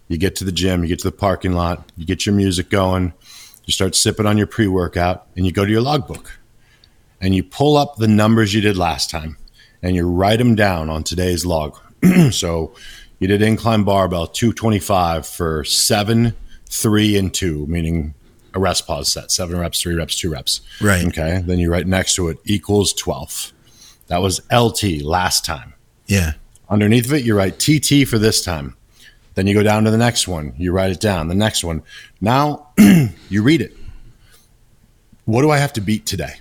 [0.07, 2.69] you get to the gym, you get to the parking lot, you get your music
[2.69, 3.13] going,
[3.65, 6.37] you start sipping on your pre workout, and you go to your logbook
[7.19, 9.37] and you pull up the numbers you did last time
[9.81, 11.77] and you write them down on today's log.
[12.31, 12.73] so
[13.19, 16.35] you did incline barbell 225 for seven,
[16.69, 18.13] three, and two, meaning
[18.53, 20.61] a rest pause set, seven reps, three reps, two reps.
[20.81, 21.05] Right.
[21.07, 21.41] Okay.
[21.43, 23.53] Then you write next to it equals 12.
[24.07, 25.73] That was LT last time.
[26.07, 26.33] Yeah.
[26.69, 28.75] Underneath of it, you write TT for this time.
[29.35, 30.53] Then you go down to the next one.
[30.57, 31.27] You write it down.
[31.27, 31.81] The next one.
[32.21, 32.67] Now
[33.29, 33.75] you read it.
[35.25, 36.35] What do I have to beat today?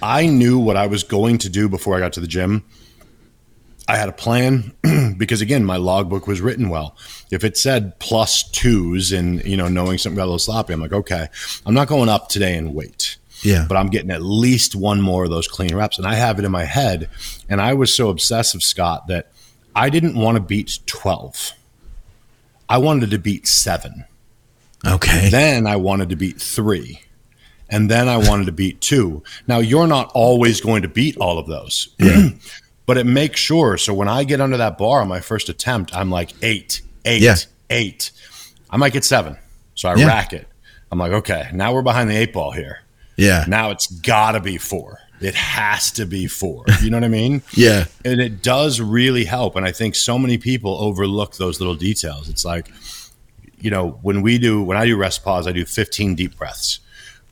[0.00, 2.64] I knew what I was going to do before I got to the gym.
[3.90, 4.72] I had a plan
[5.18, 6.96] because again, my logbook was written well.
[7.32, 10.80] If it said plus twos and you know knowing something got a little sloppy, I'm
[10.80, 11.26] like, okay,
[11.66, 13.66] I'm not going up today in weight Yeah.
[13.68, 15.98] but I'm getting at least one more of those clean reps.
[15.98, 17.08] And I have it in my head.
[17.48, 19.32] And I was so obsessive, Scott, that
[19.74, 21.52] I didn't want to beat 12.
[22.68, 24.04] I wanted to beat seven.
[24.86, 25.30] okay.
[25.30, 27.00] Then I wanted to beat three.
[27.68, 29.22] And then I wanted to beat two.
[29.48, 31.94] Now, you're not always going to beat all of those,
[32.86, 33.76] but it makes sure.
[33.76, 37.22] So when I get under that bar on my first attempt, I'm like eight, eight,
[37.22, 37.36] Yeah.
[37.70, 38.10] eight.
[38.68, 39.36] I might get seven.
[39.74, 40.06] So I Yeah.
[40.06, 40.46] rack it.
[40.92, 42.80] I'm like, okay, now we're behind the eight ball here.
[43.16, 43.44] yeah.
[43.46, 44.98] Now it's got to be four.
[45.20, 46.64] It has to be four.
[46.82, 47.42] You know what I mean?
[47.52, 47.84] Yeah.
[48.04, 49.54] And it does really help.
[49.56, 52.28] And I think so many people overlook those little details.
[52.30, 52.70] It's like,
[53.60, 56.80] you know, when we do, when I do rest pause, I do 15 deep breaths.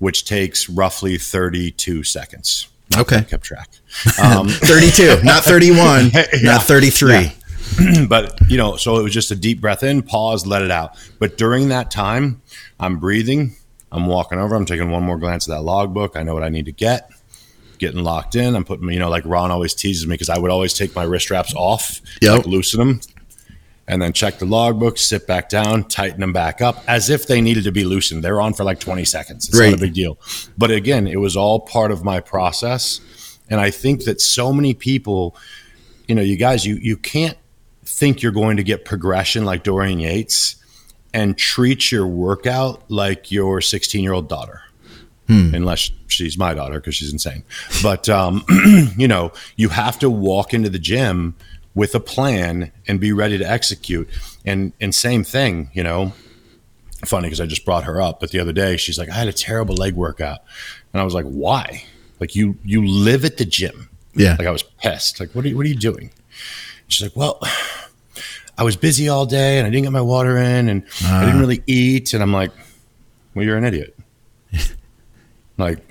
[0.01, 2.69] which takes roughly 32 seconds.
[2.97, 3.23] Okay.
[3.23, 3.69] Kept track.
[4.23, 6.11] Um, 32, not 31,
[6.43, 7.11] not 33.
[7.13, 8.05] Yeah.
[8.09, 10.97] but you know, so it was just a deep breath in, pause, let it out.
[11.19, 12.41] But during that time,
[12.79, 13.57] I'm breathing,
[13.91, 16.17] I'm walking over, I'm taking one more glance at that logbook.
[16.17, 17.11] I know what I need to get,
[17.79, 18.55] getting locked in.
[18.55, 21.03] I'm putting, you know, like Ron always teases me because I would always take my
[21.05, 22.37] wrist straps off, Yep.
[22.39, 23.01] like loosen them,
[23.89, 27.41] and then check the logbook, sit back down, tighten them back up as if they
[27.41, 28.23] needed to be loosened.
[28.23, 29.49] They're on for like 20 seconds.
[29.49, 29.71] It's Right.
[29.71, 30.19] not a big deal.
[30.57, 33.01] But again, it was all part of my process.
[33.51, 35.35] And I think that so many people,
[36.07, 37.37] you know, you guys, you you can't
[37.85, 40.57] think you're going to get progression like Dorian Yates
[41.15, 44.61] and treat your workout like your 16 year old daughter.
[45.31, 47.43] Unless she's my daughter because she's insane.
[47.83, 48.45] But, um,
[48.97, 51.35] you know, you have to walk into the gym
[51.79, 54.09] with a plan and be ready to execute.
[54.45, 56.13] And, and same thing, you know,
[57.05, 59.29] funny because I just brought her up, but the other day she's like, I had
[59.29, 60.41] a terrible leg workout.
[60.93, 61.85] And I was like, why?
[62.19, 63.89] Like you, you live at the gym.
[64.13, 64.35] Yeah.
[64.37, 65.21] Like I was pissed.
[65.21, 66.11] Like, what are you, what are you doing?
[66.89, 67.41] She's like, well,
[68.59, 71.37] I was busy all day and I didn't get my water in and I didn't
[71.37, 71.41] ah.
[71.41, 72.13] really eat.
[72.13, 72.51] And I'm like,
[73.35, 73.97] well, you're an idiot.
[75.59, 75.88] like,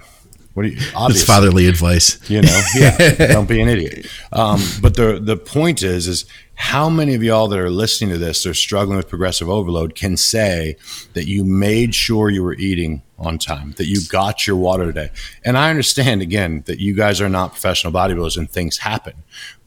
[0.58, 2.18] what are you, It's obviously, fatherly advice.
[2.32, 4.08] you know, yeah, don't be an idiot.
[4.34, 8.18] Um, but the, the point is, is how many of y'all that are listening to
[8.18, 10.76] this, they're struggling with progressive overload can say
[11.14, 15.12] that you made sure you were eating on time, that you got your water today.
[15.46, 19.14] And I understand again that you guys are not professional bodybuilders and things happen,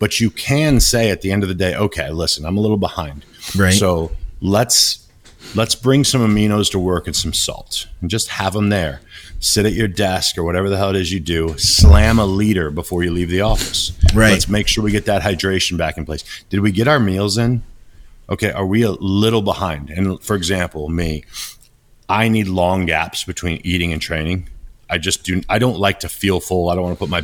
[0.00, 2.76] but you can say at the end of the day, okay, listen, I'm a little
[2.76, 3.24] behind.
[3.56, 3.74] Right.
[3.74, 5.06] So let's
[5.54, 9.00] let's bring some aminos to work and some salt and just have them there.
[9.38, 11.56] Sit at your desk or whatever the hell it is you do.
[11.56, 13.92] Slam a liter before you leave the office.
[14.14, 14.32] Right.
[14.32, 16.24] Let's make sure we get that hydration back in place.
[16.50, 17.62] Did we get our meals in?
[18.28, 19.90] Okay, are we a little behind?
[19.90, 21.24] And for example, me,
[22.08, 24.48] I need long gaps between eating and training.
[24.88, 25.40] I just do.
[25.48, 26.68] I don't like to feel full.
[26.68, 27.18] I don't want to put my.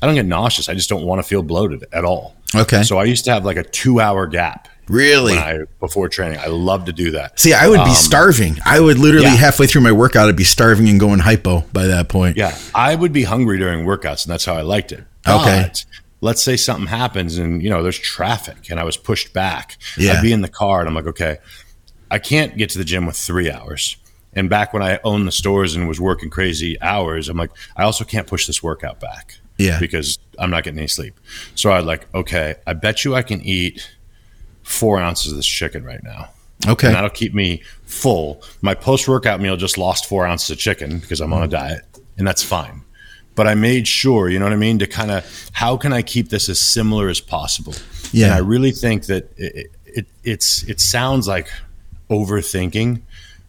[0.00, 0.68] I don't get nauseous.
[0.68, 2.36] I just don't want to feel bloated at all.
[2.54, 2.82] Okay.
[2.82, 5.34] So I used to have like a two-hour gap Really?
[5.34, 6.38] when I before training.
[6.38, 7.40] I love to do that.
[7.40, 8.58] See, I would be starving.
[8.64, 9.38] I would literally Um, yeah.
[9.38, 12.36] halfway through my workout, I'd be starving and going hypo by that point.
[12.36, 15.04] Yeah, I would be hungry during workouts, and that's how I liked it.
[15.26, 15.62] Okay.
[15.62, 15.84] But
[16.20, 19.76] let's say something happens, and you know there's traffic, and I was pushed back.
[19.96, 20.12] Yeah.
[20.14, 21.38] I'd be in the car, and I'm like, okay,
[22.10, 23.96] I can't get to the gym with three hours.
[24.34, 27.82] And back when I owned the stores and was working crazy hours, I'm like, I
[27.82, 29.34] also can't push this workout back.
[29.58, 29.78] Yeah.
[29.78, 31.20] Because I'm not getting any sleep.
[31.54, 33.90] So I like, okay, I bet you I can eat
[34.62, 36.28] four ounces of this chicken right now.
[36.66, 36.86] Okay.
[36.86, 38.42] And that'll keep me full.
[38.60, 41.84] My post workout meal just lost four ounces of chicken because I'm on a diet,
[42.16, 42.82] and that's fine.
[43.34, 46.02] But I made sure, you know what I mean, to kind of how can I
[46.02, 47.74] keep this as similar as possible?
[48.12, 48.26] Yeah.
[48.26, 51.48] And I really think that it, it it's it sounds like
[52.10, 53.00] overthinking,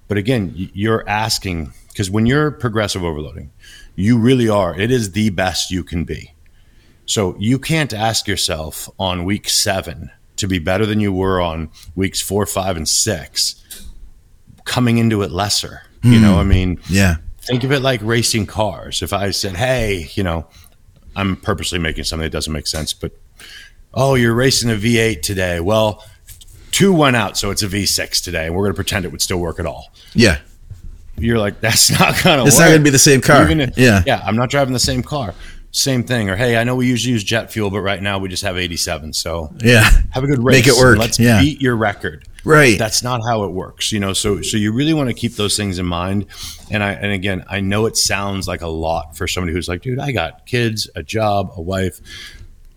[0.07, 3.51] but again, you're asking because when you're progressive overloading,
[3.95, 4.79] you really are.
[4.79, 6.33] It is the best you can be.
[7.05, 11.69] So you can't ask yourself on week seven to be better than you were on
[11.95, 13.61] weeks four, five, and six,
[14.65, 15.81] coming into it lesser.
[16.01, 16.39] You know, hmm.
[16.39, 17.15] I mean, yeah.
[17.43, 19.01] think of it like racing cars.
[19.01, 20.47] If I said, hey, you know,
[21.15, 23.13] I'm purposely making something that doesn't make sense, but
[23.93, 25.61] oh, you're racing a V8 today.
[25.61, 26.03] Well,
[26.71, 29.21] two went out, so it's a V6 today, and we're going to pretend it would
[29.21, 29.93] still work at all.
[30.13, 30.39] Yeah.
[31.15, 32.65] You're like, that's not going to It's work.
[32.65, 33.47] not gonna be the same car.
[33.47, 34.03] Gonna- Yeah.
[34.05, 34.21] Yeah.
[34.25, 35.33] I'm not driving the same car.
[35.75, 36.29] Same thing.
[36.29, 38.57] Or, hey, I know we usually use jet fuel, but right now we just have
[38.57, 39.11] 87.
[39.11, 39.89] So Yeah.
[40.11, 40.57] have a good race.
[40.57, 40.99] Make it work.
[40.99, 41.41] Let's Yeah.
[41.41, 42.27] beat your record.
[42.45, 42.77] Right.
[42.77, 44.13] That's not how it works, you know.
[44.13, 46.27] So, so you really want to keep those things in mind.
[46.69, 49.81] And I, and again, I know it sounds like a lot for somebody who's like,
[49.81, 51.99] dude, I got kids, a job, a wife.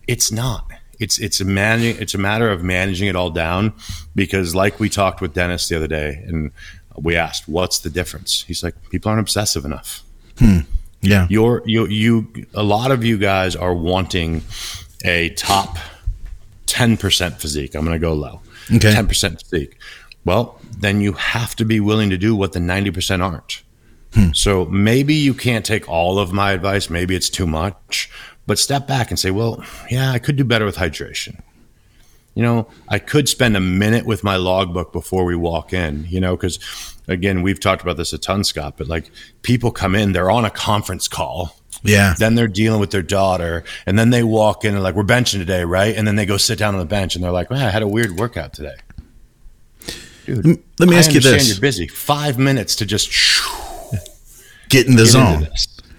[0.07, 0.65] It's not.
[0.99, 2.01] It's it's a managing.
[2.01, 3.73] It's a matter of managing it all down
[4.15, 6.49] because, like we talked with Dennis the other day, and
[6.95, 10.01] we asked, "What's the difference?" He's like, "People aren't obsessive enough."
[10.39, 10.61] Hmm.
[11.01, 11.27] Yeah.
[11.29, 14.43] You're you you a lot of you guys are wanting
[15.05, 15.77] a top
[16.65, 17.75] ten percent physique.
[17.75, 18.41] I'm going to go low.
[18.73, 18.91] Okay.
[18.91, 19.77] ten percent physique.
[20.25, 23.63] Well, then you have to be willing to do what the ninety percent aren't.
[24.13, 24.31] Hmm.
[24.33, 26.89] So maybe you can't take all of my advice.
[26.89, 28.09] Maybe it's too much.
[28.45, 31.41] But step back and say, well, yeah, I could do better with hydration.
[32.37, 36.19] You know, I could spend a minute with my logbook before we walk in, you
[36.19, 36.59] know, because
[37.07, 39.09] again, we've talked about this a ton, Scott, but like
[39.41, 41.55] people come in, they're on a conference call.
[41.81, 42.13] Yeah.
[42.15, 45.39] Then they're dealing with their daughter, and then they walk in and like, we're benching
[45.39, 45.95] today, right?
[45.95, 47.81] And then they go sit down on the bench and they're like, man, I had
[47.81, 48.75] a weird workout today.
[50.27, 50.45] Dude,
[50.79, 51.49] Let me I ask you this.
[51.49, 51.87] You're busy.
[51.87, 53.09] Five minutes to just
[54.69, 55.33] Get in the get zone.
[55.43, 55.51] into.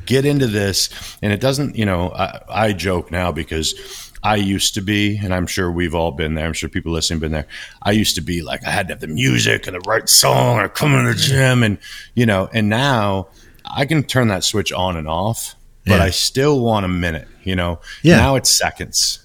[0.07, 0.88] Get into this.
[1.20, 3.74] And it doesn't, you know, I, I joke now because
[4.22, 6.46] I used to be, and I'm sure we've all been there.
[6.46, 7.46] I'm sure people listening have been there.
[7.83, 10.59] I used to be like, I had to have the music and the right song
[10.59, 11.62] or come in the gym.
[11.62, 11.78] And,
[12.14, 13.28] you know, and now
[13.64, 15.54] I can turn that switch on and off,
[15.85, 16.04] but Yeah.
[16.04, 17.81] I still want a minute, you know.
[18.02, 18.16] Yeah.
[18.16, 19.20] Now it's seconds.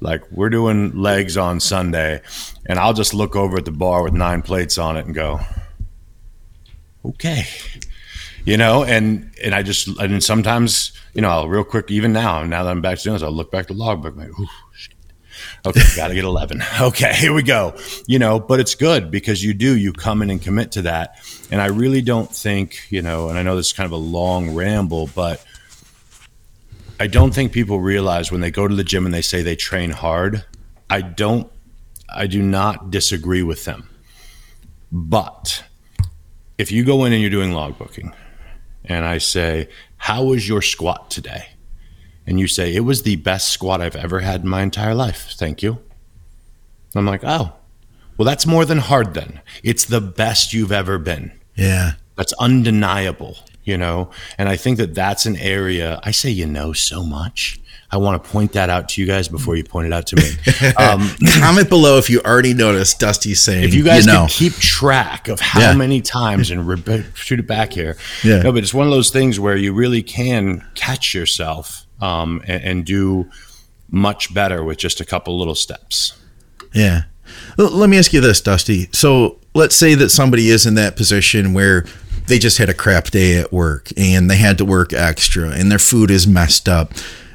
[0.00, 2.22] Like we're doing legs on Sunday,
[2.66, 5.38] and I'll just look over at the bar with nine plates on it and go,
[7.04, 7.46] okay,
[8.44, 12.42] you know, and and I just and sometimes you know I'll real quick even now
[12.44, 14.46] now that I'm back to doing this I'll look back to the logbook like, ooh,
[14.74, 14.94] shit.
[15.64, 16.62] okay, got to get eleven.
[16.80, 17.76] Okay, here we go.
[18.06, 21.16] You know, but it's good because you do you come in and commit to that,
[21.50, 23.96] and I really don't think you know, and I know this is kind of a
[23.96, 25.44] long ramble, but.
[27.00, 29.56] I don't think people realize when they go to the gym and they say they
[29.56, 30.44] train hard.
[30.88, 31.50] I don't,
[32.08, 33.88] I do not disagree with them.
[34.92, 35.64] But
[36.58, 38.14] if you go in and you're doing logbooking
[38.84, 41.48] and I say, How was your squat today?
[42.26, 45.32] And you say, It was the best squat I've ever had in my entire life.
[45.36, 45.78] Thank you.
[46.94, 47.52] I'm like, Oh,
[48.16, 49.40] well, that's more than hard then.
[49.62, 51.32] It's the best you've ever been.
[51.56, 51.92] Yeah.
[52.16, 54.10] That's undeniable, you know?
[54.36, 57.60] And I think that that's an area I say, you know, so much.
[57.92, 60.16] I want to point that out to you guys before you point it out to
[60.16, 60.22] me.
[60.78, 64.20] Um, Comment below if you already noticed Dusty saying, if you guys know.
[64.20, 65.74] can keep track of how Yeah.
[65.74, 67.96] many times and re- shoot it back here.
[68.24, 68.42] Yeah.
[68.42, 72.64] No, but it's one of those things where you really can catch yourself um, and,
[72.64, 73.28] and do
[73.90, 76.18] much better with just a couple little steps.
[76.72, 77.02] Yeah.
[77.58, 78.88] Let me ask you this, Dusty.
[78.92, 81.84] So let's say that somebody is in that position where
[82.26, 85.70] they just had a crap day at work and they had to work extra and
[85.70, 86.92] their food is messed up.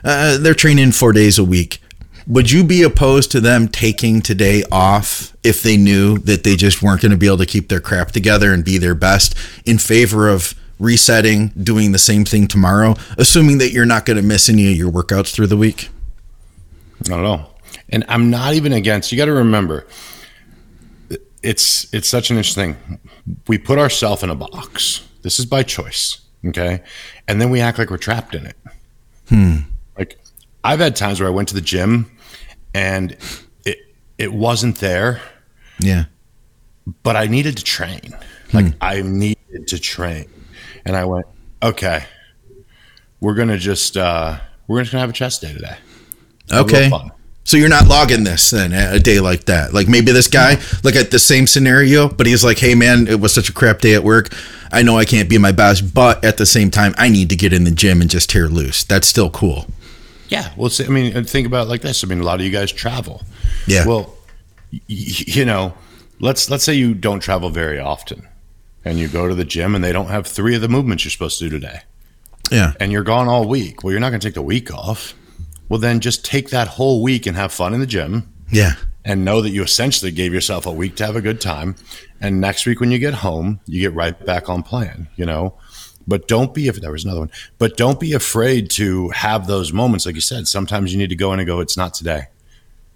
[0.08, 1.82] Uh, they're training four days a week.
[2.28, 6.82] Would you be opposed to them taking today off if they knew that they just
[6.82, 9.78] weren't going to be able to keep their crap together and be their best in
[9.78, 14.48] favor of resetting, doing the same thing tomorrow, assuming that you're not going to miss
[14.48, 15.90] any of your workouts through the week?
[17.06, 17.48] I don't know.
[17.90, 19.12] And I'm not even against.
[19.12, 19.88] You got to remember,
[21.44, 22.76] it's it's such an interesting.
[22.76, 23.00] Thing.
[23.48, 25.06] We put ourselves in a box.
[25.22, 26.82] This is by choice, okay,
[27.28, 28.56] and then we act like we're trapped in it.
[29.60, 29.77] Like
[30.64, 32.12] I've had times where I went to the gym,
[32.74, 33.16] and
[33.66, 33.78] it
[34.18, 35.22] it wasn't there,
[35.80, 36.06] Yeah.
[37.04, 38.16] but I needed to train.
[38.54, 40.26] Like I needed to train,
[40.86, 41.26] and I went,
[41.62, 42.06] okay,
[43.20, 45.78] we're gonna just uh, we're just gonna have a chest day today.
[46.52, 46.90] Okay.
[47.44, 49.74] So you're not logging this then a a day like that.
[49.74, 53.20] Like maybe this guy, like at the same scenario, but he's like, "Hey man, it
[53.22, 54.30] was such a crap day at work.
[54.72, 57.38] I know I can't be my best, but at the same time, I need to
[57.38, 58.84] get in the gym and just tear loose.
[58.84, 59.66] That's still cool."
[60.30, 62.04] Yeah, well, I mean, think about it like this.
[62.04, 63.22] I mean, a lot of you guys travel.
[63.66, 63.86] Yeah.
[63.86, 64.14] Well,
[64.74, 65.74] y- y- you know,
[66.20, 68.28] let's let's say you don't travel very often,
[68.84, 71.12] and you go to the gym and they don't have three of the movements you're
[71.12, 71.82] supposed to do today,
[72.52, 72.74] Yeah.
[72.80, 73.84] and you're gone all week.
[73.84, 75.14] Well, you're not going to take the week off.
[75.70, 78.74] Well, then just take that whole week and have fun in the gym, Yeah.
[79.06, 81.76] and know that you essentially gave yourself a week to have a good time.
[82.22, 85.08] And next week when you get home, you get right back on plan.
[85.16, 85.54] You know.
[86.08, 87.32] But don't be if there was another one.
[87.58, 90.48] But don't be afraid to have those moments, like you said.
[90.48, 91.60] Sometimes you need to go in and go.
[91.60, 92.28] It's not today.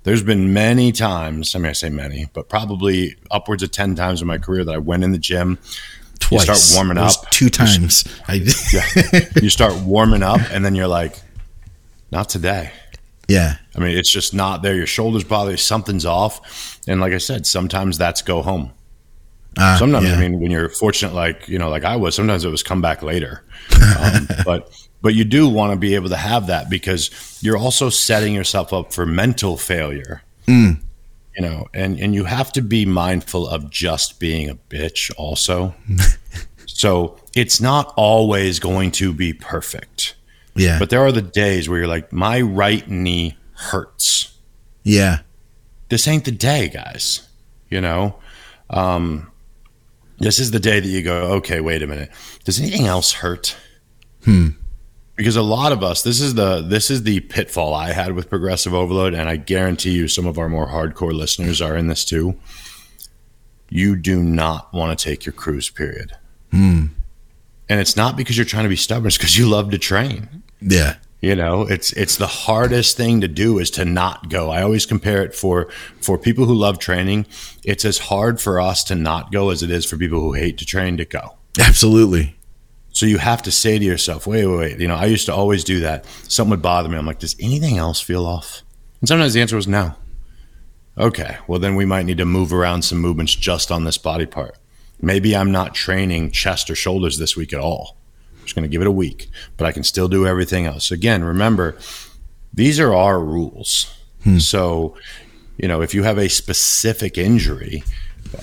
[0.04, 1.54] There's been many times.
[1.56, 4.74] I mean, I say many, but probably upwards of ten times in my career that
[4.74, 5.60] I went in the gym.
[6.20, 6.48] Twice.
[6.48, 7.30] You start warming up.
[7.32, 8.06] two times.
[8.28, 8.36] I,
[9.42, 11.20] You start warming up, and then you're like,
[12.12, 12.72] "Not today."
[13.28, 13.58] yeah.
[13.76, 14.76] I mean, it's just not there.
[14.76, 15.58] Your shoulders bother you.
[15.58, 16.80] Something's off.
[16.88, 18.72] And like I said, sometimes that's go home.
[19.58, 20.16] Ah, Sometimes, yeah.
[20.16, 22.82] I mean, when you're fortunate, like you know, like I was, sometimes it was come
[22.82, 23.44] back later.
[24.00, 27.90] Um, but but you do want to be able to have that because you're also
[27.90, 30.24] setting yourself up for mental failure.
[30.48, 30.80] Mm.
[31.36, 35.12] You know, and and you have to be mindful of just being a bitch.
[35.18, 35.76] Also,
[36.66, 40.16] so it's not always going to be perfect.
[40.56, 40.80] yeah.
[40.80, 44.22] But there are the days where you're like, my right knee hurts
[44.84, 45.20] yeah.
[45.90, 47.28] this ain't the day, guys.
[47.70, 48.16] You know,
[48.70, 49.31] um,
[50.22, 52.10] this is the day that you go, okay, wait a minute.
[52.44, 53.56] Does anything else hurt?
[54.24, 54.50] Hmm.
[55.16, 58.30] Because a lot of us, this is the this is the pitfall I had with
[58.30, 62.06] progressive overload, and I guarantee you, some of our more hardcore listeners are in this
[62.06, 62.36] too.
[63.70, 66.14] You do not want to take your cruise period,
[66.52, 66.88] Hmm.
[67.70, 70.44] and it's not because you're trying to be stubborn; it's because you love to train.
[70.60, 70.96] Yeah.
[71.22, 74.50] You know, it's it's the hardest thing to do is to not go.
[74.50, 77.28] I always compare it for for people who love training.
[77.64, 80.58] It's as hard for us to not go as it is for people who hate
[80.58, 81.38] to train to go.
[81.60, 82.36] Absolutely.
[82.94, 84.80] So you have to say to yourself, wait, wait, wait.
[84.80, 86.06] You know, I used to always do that.
[86.28, 86.98] Something would bother me.
[86.98, 88.64] I'm like, does anything else feel off?
[89.00, 89.96] And sometimes the answer was no.
[90.98, 94.26] Okay, well then we might need to move around some movements just on this body
[94.26, 94.58] part.
[95.00, 97.98] Maybe I'm not training chest or shoulders this week at all.
[98.42, 100.92] I'm just going to give it a week, but I can still do everything else.
[100.92, 101.78] Again, remember,
[102.54, 103.96] these are our rules.
[104.24, 104.40] Hmm.
[104.40, 104.96] So,
[105.58, 107.84] you know, if you have a specific injury,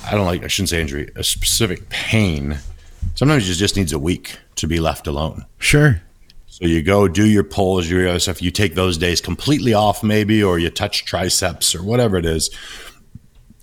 [0.04, 2.58] I don't like, I shouldn't say injury, a specific pain
[3.18, 5.44] Sometimes it just needs a week to be left alone.
[5.58, 6.00] Sure.
[6.46, 8.40] So you go do your pulls, your other stuff.
[8.40, 12.48] You take those days completely off, maybe, or you touch triceps or whatever it is.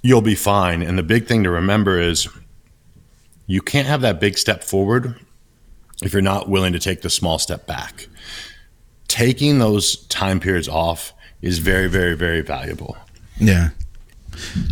[0.04, 0.82] You'll be fine.
[0.82, 2.28] And the big thing to remember is
[3.48, 5.16] you can't have that big step forward
[6.02, 8.08] if you're not willing to take the small step back.
[9.08, 12.98] Taking those time periods off is very, very, very valuable.
[13.38, 13.70] Yeah.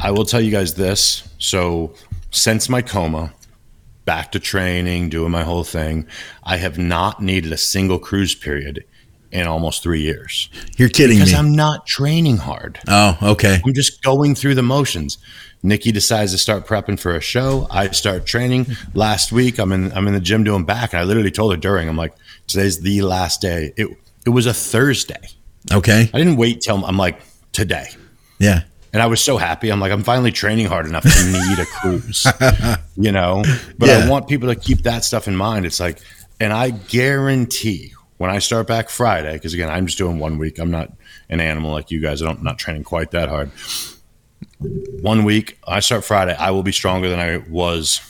[0.01, 1.27] I will tell you guys this.
[1.37, 1.93] So,
[2.31, 3.33] since my coma,
[4.05, 6.07] back to training, doing my whole thing,
[6.43, 8.83] I have not needed a single cruise period
[9.31, 10.49] in almost three years.
[10.77, 11.37] You're kidding because me.
[11.37, 12.79] Because I'm not training hard.
[12.87, 13.61] oh, okay.
[13.65, 15.17] I'm just going through the motions.
[15.63, 17.67] Nikki decides to start prepping for a show.
[17.71, 18.67] I start training.
[18.93, 21.57] Last week, I'm in I'm in the gym doing back, and I literally told her
[21.57, 22.13] during, I'm like,
[22.47, 23.73] today's the last day.
[23.77, 23.87] It
[24.25, 25.29] it was a Thursday.
[25.71, 26.09] Okay.
[26.13, 27.21] I didn't wait till I'm like
[27.53, 27.87] today.
[28.39, 28.63] Yeah.
[28.91, 29.71] And I was so happy.
[29.71, 32.27] I'm like, I'm finally training hard enough to need a cruise,
[32.95, 33.43] you know?
[33.79, 33.97] But Yeah.
[34.05, 35.65] I want people to keep that stuff in mind.
[35.65, 35.99] It's like,
[36.39, 40.59] and I guarantee when I start back Friday, because again, I'm just doing one week.
[40.59, 40.91] I'm not
[41.29, 42.21] an animal like you guys.
[42.21, 43.49] I don't, I'm not training quite that hard.
[45.01, 48.01] One week, I start Friday, I will be stronger than I was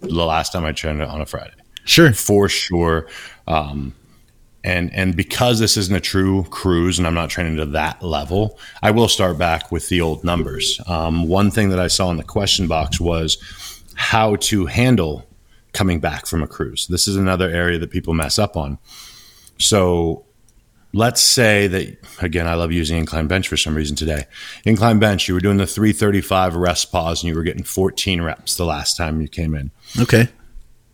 [0.00, 1.54] the last time I trained on a Friday
[1.84, 2.12] Sure.
[2.12, 3.08] for sure.
[3.46, 3.94] Um,
[4.64, 8.58] and and because this isn't a true cruise, and I'm not training to that level,
[8.82, 10.80] I will start back with the old numbers.
[10.86, 13.38] Um, one thing that I saw in the question box was
[13.94, 15.24] how to handle
[15.72, 16.86] coming back from a cruise.
[16.88, 18.78] This is another area that people mess up on.
[19.58, 20.24] So
[20.94, 24.24] let's say that again i love using incline bench for some reason today
[24.64, 28.56] incline bench you were doing the 335 rest pause and you were getting 14 reps
[28.56, 29.70] the last time you came in
[30.00, 30.28] Okay.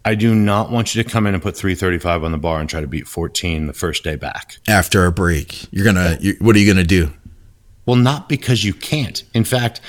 [0.07, 2.69] I do not want you to come in and put 335 on the bar and
[2.69, 4.59] try to beat 14 the first day back.
[4.69, 6.19] After a break, you're gonna.
[6.21, 7.11] You, what are you gonna do?
[7.87, 9.23] Well, not because you can't.
[9.33, 9.81] In fact,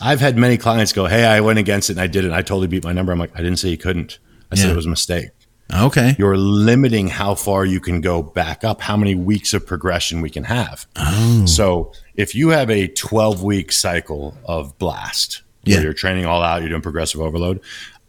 [0.00, 2.28] I've had many clients go, Hey, I went against it and I did it.
[2.28, 3.12] And I totally beat my number.
[3.12, 4.18] I'm like, I didn't say you couldn't.
[4.50, 5.28] I said it was a mistake.
[5.74, 6.16] Okay.
[6.18, 10.30] You're limiting how far you can go back up, how many weeks of progression we
[10.30, 10.86] can have.
[10.96, 11.44] Oh.
[11.46, 15.82] So if you have a 12 week cycle of blast, where Yeah.
[15.82, 17.60] you're training all out, you're doing progressive overload,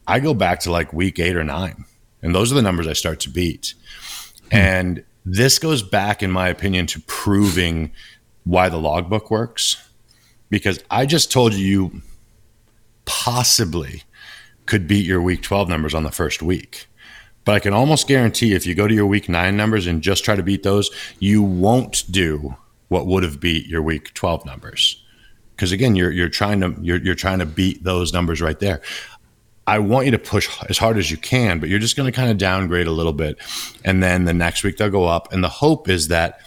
[0.08, 1.86] I go back to like week eight or nine.
[2.22, 3.74] And those are the numbers I start to beat.
[4.52, 4.58] Hmm.
[4.58, 7.92] And this goes back, in my opinion, to proving
[8.46, 9.78] why the logbook works.
[10.50, 12.02] Because I just told you you
[13.06, 14.04] possibly
[14.66, 16.88] could beat your week 12 numbers on the first week.
[17.46, 20.24] But I can almost guarantee if you go to your week nine numbers and just
[20.24, 22.56] try to beat those, you won't do
[22.90, 25.04] what would have beat your week 12 numbers.
[25.56, 28.82] Because again, you're, you're trying to you're, you're trying to beat those numbers right there.
[29.68, 32.16] I want you to push as hard as you can, but you're just going to
[32.16, 33.38] kind of downgrade a little bit.
[33.86, 35.32] And then the next week they'll go up.
[35.32, 36.42] And the hope is that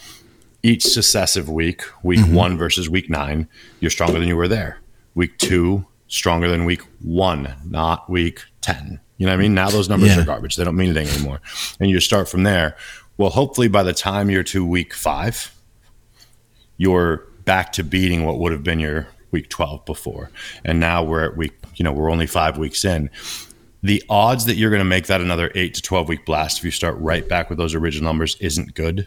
[0.64, 2.34] each successive week, week mm-hmm.
[2.34, 4.78] one versus week nine, you're stronger than you were there.
[5.14, 9.00] Week two, stronger than week one, not week 10.
[9.22, 9.54] You know what I mean?
[9.54, 10.22] Now those numbers Yeah.
[10.22, 10.56] are garbage.
[10.56, 11.40] They don't mean anything anymore.
[11.78, 12.76] And you start from there.
[13.18, 15.54] Well, hopefully by the time you're to week five,
[16.76, 20.32] you're back to beating what would have been your week 12 before.
[20.64, 23.10] And now we're at week, you know, we're only five weeks in.
[23.80, 26.64] The odds that you're going to make that another eight to 12 week blast if
[26.64, 29.06] you start right back with those original numbers isn't good.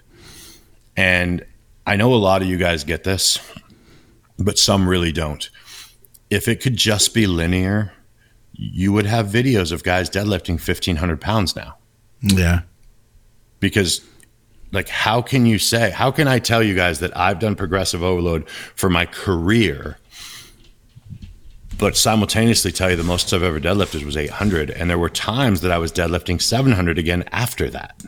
[0.96, 1.44] And
[1.86, 3.38] I know a lot of you guys get this,
[4.40, 5.50] but some really don't.
[6.30, 7.92] If it could just be linear,
[8.58, 11.76] you would have videos of guys deadlifting 1,500 pounds now.
[12.22, 12.62] Yeah.
[13.60, 14.02] because
[14.72, 18.02] like how can you say how can i tell you guys that i've done progressive
[18.02, 19.98] overload for my career
[21.78, 25.62] but simultaneously tell you the most i've ever deadlifted was 800 and there were times
[25.62, 28.02] that i was deadlifting 700 again after that?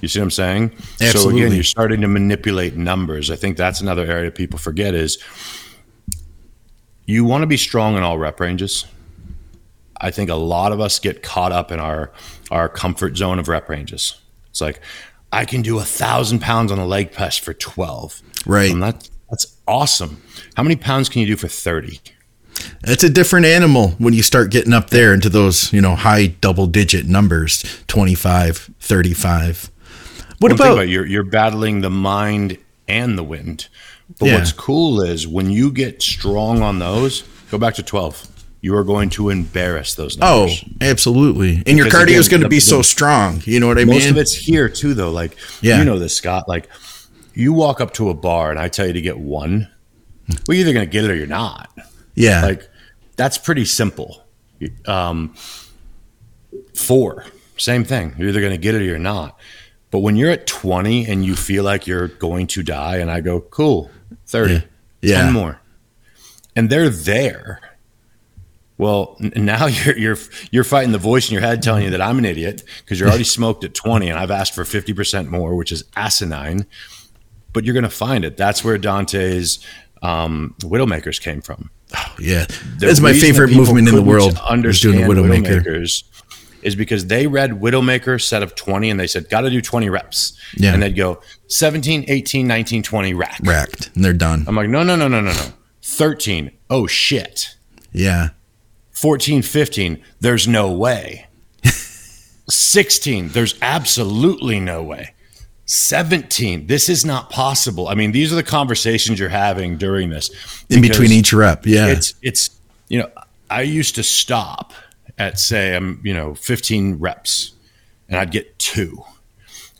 [0.00, 0.72] You see what i'm saying?
[1.00, 3.30] So again you're starting to manipulate numbers.
[3.30, 5.18] I think that's another area people forget is
[7.06, 8.84] you want to be strong in all rep ranges
[10.00, 12.12] I think a lot of us get caught up in our
[12.50, 14.20] our comfort zone of rep ranges.
[14.50, 14.80] It's like
[15.32, 18.20] I can do a thousand pounds on a leg press for twelve.
[18.44, 18.70] Right.
[18.70, 20.22] And that, that's awesome.
[20.56, 22.00] How many pounds can you do for thirty?
[22.84, 26.28] It's a different animal when you start getting up there into those, you know, high
[26.28, 29.70] double digit numbers 25, 35.
[30.38, 33.68] What about, about you're you're battling the mind and the wind.
[34.18, 34.34] But Yeah.
[34.38, 38.26] what's cool is when you get strong on those, go back to twelve.
[38.62, 40.64] You are going to embarrass those numbers.
[40.64, 41.62] oh, absolutely.
[41.66, 43.42] And your cardio is going to the- be so strong.
[43.44, 43.98] You know what I Most mean?
[43.98, 45.10] Most of it's here too, though.
[45.10, 45.78] Like Yeah.
[45.78, 46.48] you know this, Scott.
[46.48, 46.68] Like
[47.34, 49.68] you walk up to a bar and I tell you to get one.
[50.48, 51.70] Well, you're either going to get it or you're not.
[52.16, 52.42] yeah.
[52.42, 52.68] Like
[53.16, 54.24] that's pretty simple.
[54.86, 55.34] Um,
[56.74, 57.24] four,
[57.56, 58.14] same thing.
[58.18, 59.38] You're either going to get it or you're not.
[59.90, 63.20] But when you're at 20 and you feel like you're going to die, and I
[63.20, 63.90] go, cool,
[64.26, 64.62] 30,
[65.02, 65.22] Yeah.
[65.24, 65.60] 10 more,
[66.54, 67.60] and they're there,
[68.78, 70.18] Well, n- now you're you're
[70.50, 73.08] you're fighting the voice in your head telling you that I'm an idiot because you're
[73.08, 76.66] already smoked at 20 and I've asked for 50% more, which is asinine.
[77.54, 78.36] But you're going to find it.
[78.36, 79.60] That's where Dante's
[80.02, 81.70] um, Widowmakers came from.
[81.96, 82.44] Oh, Yeah,
[82.78, 84.38] The that's my favorite that movement in the world.
[84.46, 85.62] Understand doing Widowmaker.
[85.64, 86.02] Widowmakers
[86.66, 89.88] is because they read Widowmaker set of 20 and they said, got to do 20
[89.88, 90.38] reps.
[90.56, 90.74] Yeah.
[90.74, 93.40] And they'd go 17, 18, 19, 20 rack.
[93.42, 94.44] Racked, and they're done.
[94.48, 95.52] I'm like, no, no, no, no, no, no.
[95.82, 96.50] 13.
[96.68, 97.56] Oh, shit.
[97.92, 98.30] Yeah,
[98.90, 100.02] 14, 15.
[100.20, 101.28] There's no way.
[102.48, 103.28] 16.
[103.28, 105.14] There's absolutely no way.
[105.66, 106.66] 17.
[106.66, 107.88] This is not possible.
[107.88, 110.30] I mean, these are the conversations you're having during this.
[110.68, 111.66] in between each rep.
[111.66, 112.50] Yeah, It's, it's,
[112.88, 113.10] you know,
[113.50, 114.72] I used to stop
[115.18, 117.52] at, say, I'm, you know, 15 reps
[118.08, 119.02] and I'd get two.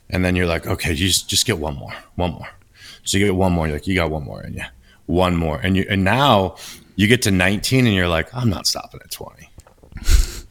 [0.09, 2.49] And then you're like, okay, just, just get one more, one more.
[3.03, 3.67] So you get one more.
[3.67, 4.65] You're like, you got one more in you,
[5.07, 5.59] one more.
[5.59, 6.57] And you, and now
[6.97, 9.51] you get to 19 and you're like, I'm not stopping at 20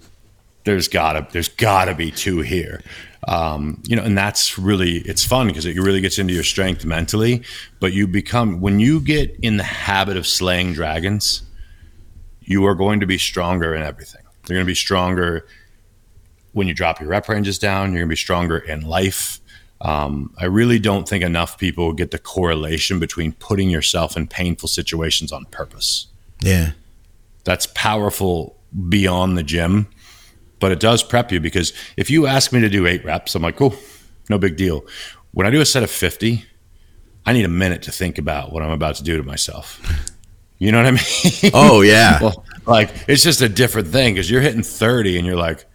[0.65, 2.81] there's gotta there's gotta be two here
[3.27, 6.83] um, you know and that's really it's fun because it really gets into your strength
[6.83, 7.43] mentally
[7.79, 11.43] but you become when you get in the habit of slaying dragons
[12.41, 15.45] you are going to be stronger in everything you're going to be stronger
[16.53, 19.39] when you drop your rep ranges down you're going to be stronger in life
[19.81, 24.69] um, i really don't think enough people get the correlation between putting yourself in painful
[24.69, 26.07] situations on purpose
[26.41, 26.71] yeah,
[27.43, 28.57] that's powerful
[28.89, 29.87] beyond the gym,
[30.59, 33.41] but it does prep you because if you ask me to do eight reps, I'm
[33.41, 33.75] like, cool,
[34.29, 34.85] no big deal.
[35.31, 36.45] When I do a set of 50,
[37.25, 39.81] I need a minute to think about what I'm about to do to myself.
[40.57, 41.51] You know what I mean?
[41.53, 42.21] Oh yeah.
[42.21, 45.65] well, like it's just a different thing because you're hitting 30 and you're like,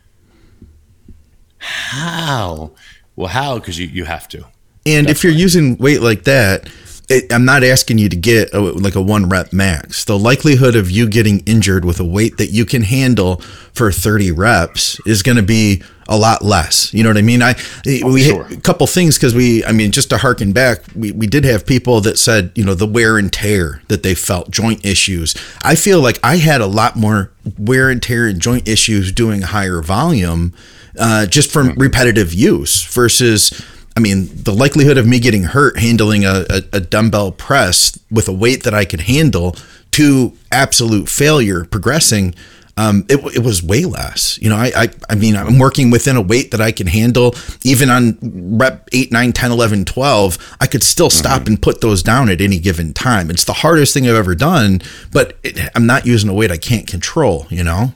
[1.59, 2.73] how?
[3.17, 3.59] Well, how?
[3.59, 4.47] Because you, you have to.
[4.87, 6.69] And if you're using weight like that,
[7.11, 10.05] it, I'm not asking you to get a, like a one rep max.
[10.05, 13.37] The likelihood of you getting injured with a weight that you can handle
[13.75, 16.95] for 30 reps is going to be a lot less.
[16.95, 17.43] You know what I mean?
[17.43, 17.55] I
[17.85, 18.45] we sure.
[18.45, 21.45] hit a couple things because we, I mean, just to harken back, we, we did
[21.45, 25.35] have people that said, you know, the wear and tear that they felt, joint issues.
[25.63, 29.43] I feel like I had a lot more wear and tear and joint issues doing
[29.43, 30.55] higher volume,
[30.99, 33.51] uh, just from repetitive use versus.
[33.97, 38.29] I mean, the likelihood of me getting hurt handling a, a, a dumbbell press with
[38.29, 39.57] a weight that I could handle
[39.93, 42.35] to absolute failure progressing,
[42.77, 44.39] um, it, it was way less.
[44.41, 47.35] You know, I, I, I mean, I'm working within a weight that I can handle.
[47.65, 48.17] Even on
[48.59, 52.41] rep 8, 9, 10, 11, 12, I could still stop and put those down at
[52.41, 53.29] any given time.
[53.29, 54.81] It's the hardest thing I've ever done,
[55.13, 57.93] but it, I'm not using a weight I can't control, you know?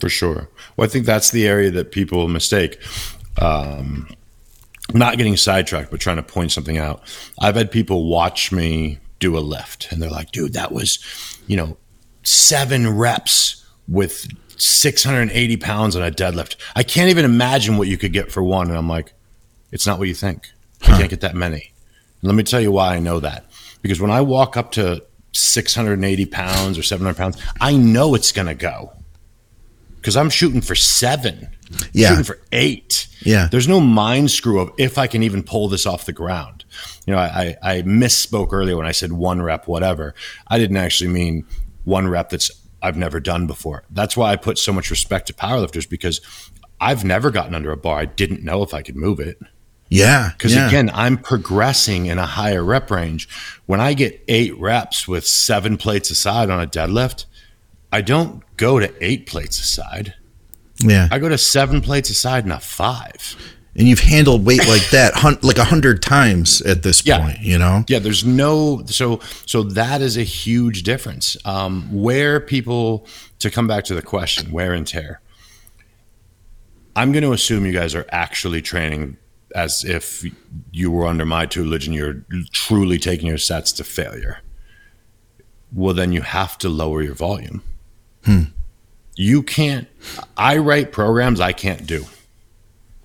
[0.00, 0.48] For sure.
[0.76, 2.80] Well, I think that's the area that people mistake.
[3.40, 4.08] Um,
[4.94, 7.02] not getting sidetracked, but trying to point something out.
[7.40, 10.98] I've had people watch me do a lift and they're like, dude, that was,
[11.46, 11.76] you know,
[12.22, 14.26] seven reps with
[14.56, 16.56] 680 pounds on a deadlift.
[16.74, 18.68] I can't even imagine what you could get for one.
[18.68, 19.12] And I'm like,
[19.72, 20.50] it's not what you think.
[20.82, 21.72] I can't get that many.
[22.20, 23.44] And let me tell you why I know that.
[23.82, 28.48] Because when I walk up to 680 pounds or 700 pounds, I know it's going
[28.48, 28.92] to go
[29.96, 31.48] because I'm shooting for seven,
[31.92, 32.08] Yeah.
[32.08, 33.08] shooting for eight.
[33.20, 33.48] Yeah.
[33.50, 36.64] There's no mind screw of if I can even pull this off the ground.
[37.06, 40.14] You know, I, I, I misspoke earlier when I said one rep, whatever.
[40.46, 41.46] I didn't actually mean
[41.84, 42.50] one rep that's
[42.82, 43.84] I've never done before.
[43.90, 46.20] That's why I put so much respect to powerlifters because
[46.80, 47.98] I've never gotten under a bar.
[47.98, 49.38] I didn't know if I could move it.
[49.88, 50.30] Yeah.
[50.32, 50.68] Because yeah.
[50.68, 53.28] again, I'm progressing in a higher rep range.
[53.66, 57.24] When I get eight reps with seven plates aside on a deadlift,
[57.90, 60.14] I don't go to eight plates aside.
[60.80, 61.08] Yeah.
[61.10, 63.36] I go to seven plates aside and a five.
[63.76, 67.18] and you've handled weight like that hun- like a hundred times at this Yeah.
[67.20, 67.84] point, you know?
[67.88, 71.36] Yeah, there's no so so that is a huge difference.
[71.44, 73.06] Um, where people
[73.38, 75.20] to come back to the question, wear and tear.
[76.96, 79.16] I'm going to assume you guys are actually training
[79.54, 80.24] as if
[80.72, 84.40] you were under my tutelage and you're truly taking your sets to failure.
[85.72, 87.62] Well, then you have to lower your volume.
[89.18, 89.88] You can't.
[90.36, 92.04] I write programs I can't do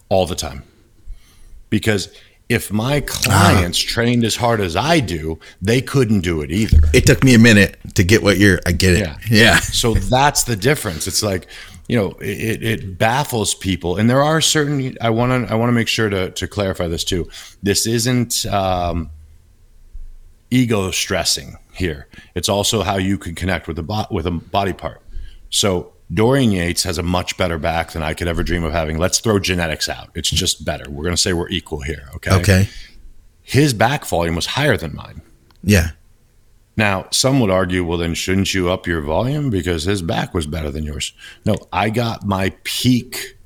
[0.10, 0.62] all the time
[1.72, 2.16] because
[2.50, 6.88] if my clients trained as hard as I do, they couldn't do it either.
[6.94, 8.60] It took me a minute to get what you're.
[8.64, 9.00] I get it.
[9.00, 9.18] Yeah.
[9.28, 9.60] Yeah.
[9.60, 11.08] So that's the difference.
[11.08, 11.48] It's like,
[11.88, 14.96] you know, it, it baffles people, and there are certain.
[15.02, 15.52] I want to.
[15.52, 17.28] I want to make sure to to clarify this too.
[17.64, 19.10] This isn't um,
[20.52, 22.08] ego stressing here.
[22.36, 25.02] It's also how you can connect with the bo- with a body part.
[25.50, 28.98] So Dorian Yates has a much better back than I could ever dream of having.
[28.98, 30.10] Let's throw genetics out.
[30.16, 30.90] It's just better.
[30.90, 32.10] We're going to say we're equal here.
[32.16, 32.34] Okay.
[32.36, 32.70] Okay.
[33.42, 35.22] His back volume was higher than mine.
[35.64, 35.92] Yeah.
[36.76, 40.48] Now, some would argue, well, then shouldn't you up your volume because his back was
[40.48, 41.14] better than yours?
[41.46, 43.38] No, I got my peak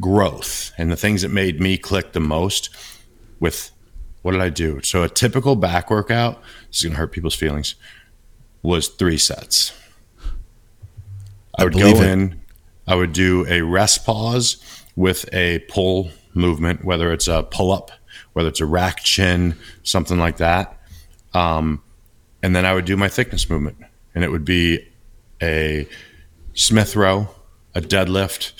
[0.00, 2.70] growth and the things that made me click the most
[3.40, 3.70] with
[4.22, 4.80] what did I do?
[4.82, 7.76] So, a typical back workout, this is going to hurt people's feelings,
[8.62, 9.72] was three sets.
[11.58, 12.08] I would go it.
[12.08, 12.40] in,
[12.86, 14.56] I would do a rest pause
[14.96, 17.90] with a pull movement, whether it's a pull up,
[18.32, 20.78] whether it's a rack chin, something like that.
[21.34, 21.82] Um,
[22.42, 23.76] and then I would do my thickness movement,
[24.14, 24.86] and it would be
[25.42, 25.86] a
[26.54, 27.28] Smith row,
[27.74, 28.52] a deadlift,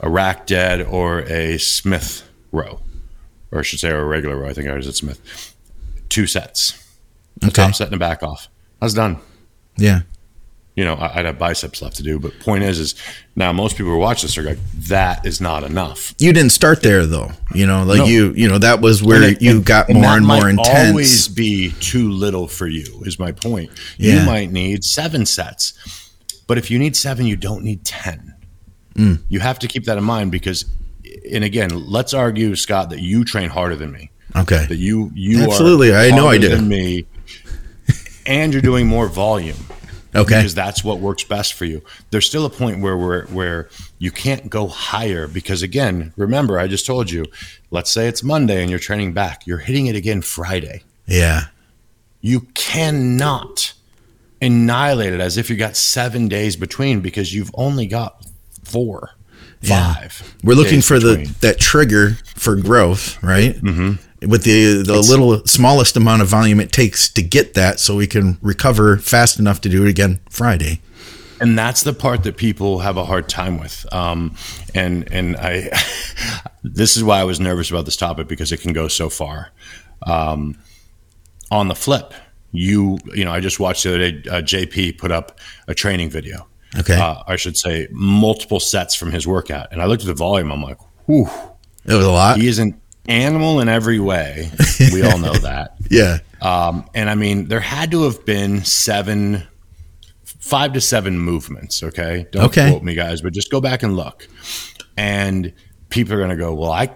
[0.00, 2.80] a rack dead, or a Smith row,
[3.50, 4.48] or I should say, a regular row.
[4.48, 5.54] I think I was at Smith.
[6.08, 6.80] Two sets,
[7.42, 7.50] Okay.
[7.52, 8.48] top set and a back off.
[8.80, 9.18] I was done
[9.76, 10.02] Yeah.
[10.76, 12.18] You know, I- I'd have biceps left to do.
[12.18, 12.94] But point is, is
[13.36, 14.58] now most people who watch this are like,
[14.88, 16.14] that is not enough.
[16.18, 17.30] You didn't start there though.
[17.54, 18.04] You know, like No.
[18.06, 20.88] you, you know, that was where And you and- got and more and more intense.
[20.90, 23.02] Always be too little for you.
[23.06, 23.70] Is my point.
[23.98, 24.20] Yeah.
[24.20, 25.74] You might need seven sets,
[26.46, 28.34] but if you need seven, you don't need ten.
[28.96, 29.20] Mm.
[29.28, 30.64] You have to keep that in mind because,
[31.30, 34.10] and again, let's argue, Scott, that you train harder than me.
[34.36, 34.66] okay.
[34.68, 35.92] That you you Absolutely.
[35.92, 36.48] are I know I do.
[36.48, 37.06] than me,
[38.26, 39.56] and you're doing more volume.
[40.14, 40.36] Okay.
[40.36, 41.82] because that's what works best for you.
[42.10, 46.68] There's still a point where where where you can't go higher because again, remember I
[46.68, 47.26] just told you,
[47.70, 50.82] let's say it's Monday and you're training back, you're hitting it again Friday.
[51.06, 51.46] Yeah.
[52.20, 53.74] You cannot
[54.40, 58.24] annihilate it as if you got 7 days between because you've only got
[58.64, 59.10] 4,
[59.62, 59.94] Yeah.
[59.94, 60.36] 5.
[60.44, 61.24] We're looking for between.
[61.24, 63.54] the that trigger for growth, right?
[63.56, 63.94] Mm-hmm.
[64.28, 68.06] With the the little smallest amount of volume it takes to get that, so we
[68.06, 70.80] can recover fast enough to do it again Friday.
[71.40, 74.34] and that's the part that people have a hard time with um,
[74.74, 75.68] and and i
[76.62, 79.50] this is why i was nervous about this topic because it can go so far
[80.06, 80.56] um,
[81.50, 82.14] on the flip
[82.52, 86.08] you you know i just watched the other day uh, jp put up a training
[86.08, 86.46] video
[86.78, 86.94] Okay.
[86.96, 90.50] uh, i should say multiple sets from his workout and i looked at the volume
[90.52, 91.28] i'm like whew
[91.84, 92.38] It was a lot.
[92.38, 94.50] he is an animal in every way
[94.92, 96.18] we all know that Yeah.
[96.40, 99.42] um, and I mean, there had to have been seven,
[100.24, 101.82] five to seven movements.
[101.82, 102.26] Okay.
[102.32, 102.70] Don't Okay.
[102.70, 104.26] quote me, guys, but just go back and look.
[104.96, 105.52] And
[105.90, 106.90] people are going to go, well, I,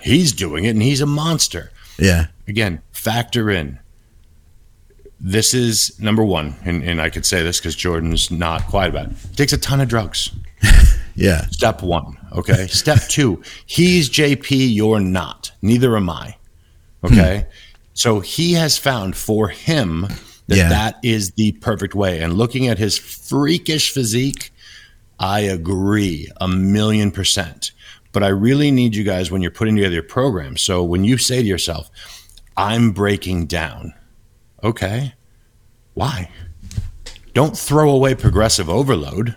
[0.00, 1.70] he's doing it and he's a monster.
[1.98, 2.26] Yeah.
[2.48, 3.78] Again, factor in.
[5.20, 6.56] This is number one.
[6.64, 9.16] And, and I could say this because Jordan's not quiet about it.
[9.36, 10.30] Takes a ton of drugs.
[11.14, 11.46] Yeah.
[11.50, 12.16] Step one.
[12.32, 12.66] Okay.
[12.70, 15.52] Step two, he's JP, you're not.
[15.62, 16.36] Neither am I.
[17.04, 17.40] Okay.
[17.46, 17.50] Hmm.
[17.94, 20.02] So he has found for him
[20.48, 20.68] that Yeah.
[20.68, 22.20] that is the perfect way.
[22.20, 24.52] And looking at his freakish physique,
[25.18, 27.72] I agree a million percent.
[28.12, 30.56] But I really need you guys when you're putting together your program.
[30.56, 31.90] So when you say to yourself,
[32.56, 33.94] I'm breaking down,
[34.64, 35.14] okay,
[35.94, 36.30] why?
[37.34, 39.36] Don't throw away progressive overload.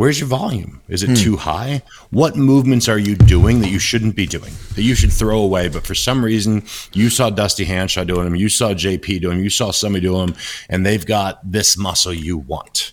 [0.00, 0.80] Where's your volume?
[0.88, 1.82] Is it too high?
[2.08, 5.68] What movements are you doing that you shouldn't be doing, that you should throw away?
[5.68, 6.62] But for some reason,
[6.94, 10.28] you saw Dusty Hanshaw doing them, you saw JP doing them, you saw somebody doing
[10.28, 10.36] them,
[10.70, 12.92] and they've got this muscle you want.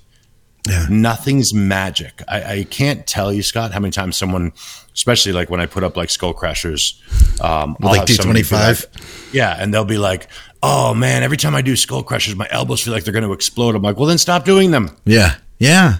[0.67, 0.85] Yeah.
[0.89, 2.23] Nothing's magic.
[2.27, 4.51] I, I can't tell you, Scott, how many times someone,
[4.93, 7.01] especially like when I put up like skull crushers,
[7.39, 8.85] um, like be 225?
[8.93, 10.27] like- yeah, and they'll be like,
[10.61, 13.31] "Oh man, every time I do skull crushers, my elbows feel like they're going to
[13.31, 15.35] explode." I'm like, "Well, then stop doing them." Yeah.
[15.57, 15.99] Yeah.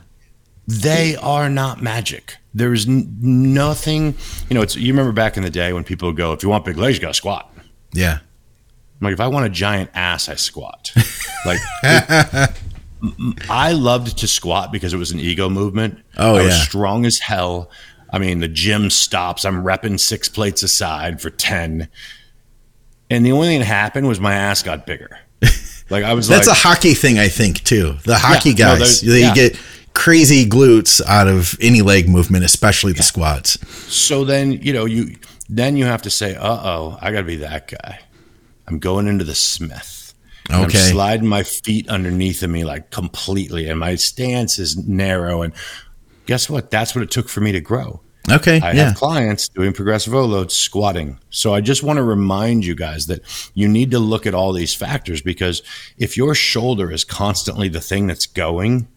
[0.68, 2.36] They are not magic.
[2.54, 4.16] There is n- nothing,
[4.50, 4.62] you know.
[4.62, 6.78] It's you remember back in the day when people would go, "If you want big
[6.78, 7.54] legs, you got to squat."
[7.94, 8.20] Yeah.
[9.00, 10.92] I'm like, if I want a giant ass, I squat.
[11.46, 11.60] like,
[13.50, 16.00] I loved to squat because it was an ego movement.
[16.18, 16.64] Oh, I was yeah.
[16.64, 17.70] strong as hell.
[18.10, 19.46] I mean, the gym stops.
[19.46, 21.88] I'm repping six plates aside for 10.
[23.10, 25.20] And the only thing that happened was my ass got bigger.
[25.90, 27.96] Like, I was That's like, a hockey thing, I think, too.
[28.04, 29.34] The hockey Yeah, guys, they're- they yeah.
[29.34, 29.58] get
[29.98, 33.58] crazy glutes out of any leg movement, especially the squats.
[33.92, 35.16] So then, you know, you
[35.50, 38.00] then you have to say, "Uh oh, I got to be that guy."
[38.68, 40.14] I'm going into the Smith.
[40.50, 40.78] And Okay.
[40.78, 45.42] I'm sliding my feet underneath of me like completely, and my stance is narrow.
[45.42, 45.54] And
[46.26, 46.70] guess what?
[46.70, 48.02] That's what it took for me to grow.
[48.30, 48.60] Okay.
[48.62, 48.90] I yeah.
[48.90, 51.18] have clients doing progressive overload squatting.
[51.30, 53.22] So I just want to remind you guys that
[53.54, 55.64] you need to look at all these factors because
[55.98, 58.90] if your shoulder is constantly the thing that's going,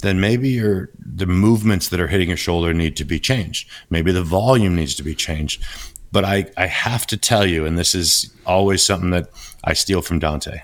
[0.00, 3.68] then maybe your the movements that are hitting your shoulder need to be changed.
[3.90, 5.62] Maybe the volume needs to be changed.
[6.12, 9.28] But I, I have to tell you, and this is always something that
[9.64, 10.60] I steal from Dante.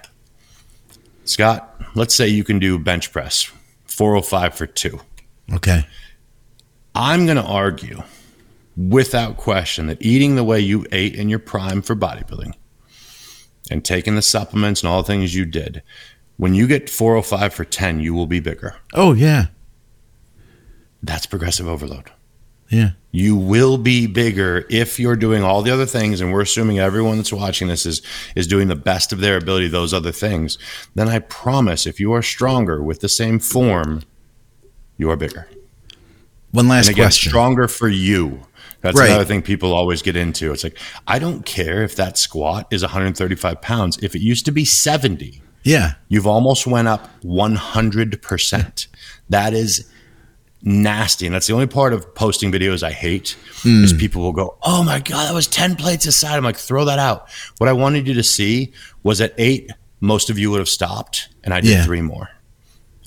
[1.25, 3.51] Scott, let's say you can do bench press,
[3.87, 5.01] 405 for two.
[5.53, 5.87] Okay.
[6.95, 8.03] I'm going to argue
[8.77, 12.55] without question that eating the way you ate in your prime for bodybuilding
[13.71, 15.83] and taking the supplements and all the things you did,
[16.43, 18.75] when you get 405 for 10, you will be bigger.
[18.95, 19.47] Oh yeah.
[21.01, 22.11] That's progressive overload.
[22.69, 22.91] Yeah.
[23.13, 27.19] You will be bigger if you're doing all the other things, and we're assuming everyone
[27.19, 28.03] that's watching this is
[28.35, 30.59] is doing the best of their ability, those other things.
[30.97, 34.03] Then I promise if you are stronger with the same form,
[34.97, 35.49] you are bigger.
[36.51, 37.31] One last and again, question.
[37.31, 38.41] stronger for you.
[38.81, 39.11] That's Right.
[39.11, 40.51] another thing people always get into.
[40.53, 40.77] It's like,
[41.07, 43.97] I don't care if that squat is 135 pounds.
[44.03, 45.95] If it used to be 70, Yeah.
[46.09, 48.87] you've almost went up 100%.
[49.31, 49.89] That is
[50.63, 51.27] nasty.
[51.27, 53.85] And that's the only part of posting videos I hate Hmm.
[53.85, 56.37] is people will go, oh my God, that was 10 plates aside.
[56.37, 57.29] I'm like, throw that out.
[57.59, 61.29] What I wanted you to see was at eight, most of you would have stopped
[61.45, 61.85] and I did Yeah.
[61.85, 62.29] three more.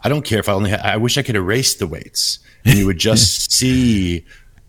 [0.04, 2.78] I don't care if I only had, I wish I could erase the weights and
[2.78, 4.26] you would just see,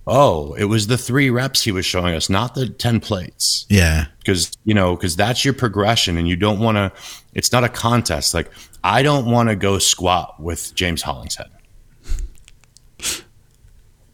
[0.07, 3.67] oh, it was the three reps he was showing us, not the 10 plates.
[3.69, 4.07] Yeah.
[4.19, 6.93] Because, you know, because that's your progression and you don't want to,
[7.35, 8.33] it's not a contest.
[8.33, 8.51] Like,
[8.85, 11.51] I don't want to go squat with James Hollingshead.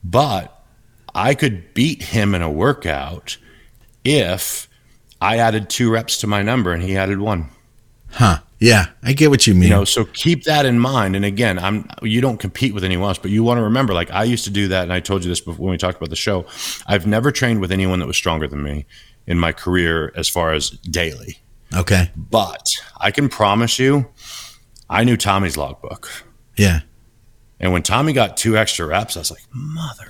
[0.02, 0.62] But
[1.14, 3.36] I could beat him in a workout
[4.02, 4.68] if
[5.20, 7.50] I added two reps to my number and he added one.
[8.10, 8.38] Huh.
[8.62, 8.86] Yeah.
[9.02, 9.64] I get what you mean.
[9.64, 11.16] You know, so keep that in mind.
[11.16, 14.12] And again, I'm you don't compete with anyone else, but you want to remember, like
[14.12, 16.10] I used to do that, and I told you this before when we talked about
[16.10, 16.46] the show.
[16.86, 18.86] I've never trained with anyone that was stronger than me
[19.26, 21.38] in my career as far as daily.
[21.74, 22.12] okay.
[22.16, 24.08] But I can promise you,
[24.88, 26.08] I knew Tommy's logbook.
[26.56, 26.80] Yeah.
[27.58, 30.08] And when Tommy got two extra reps, I was like, mother.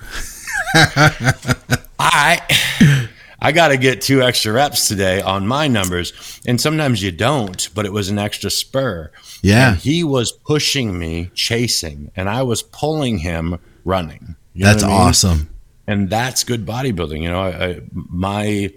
[1.99, 3.09] I
[3.43, 6.39] I got to get two extra reps today on my numbers.
[6.47, 9.11] And sometimes you don't, but it was an extra spur.
[9.41, 9.71] Yeah.
[9.73, 14.35] And he was pushing me, chasing, and I was pulling him, running.
[14.53, 14.95] You know That's I mean?
[14.95, 15.49] awesome.
[15.87, 17.21] and that's good bodybuilding.
[17.21, 18.71] You know, I, I, my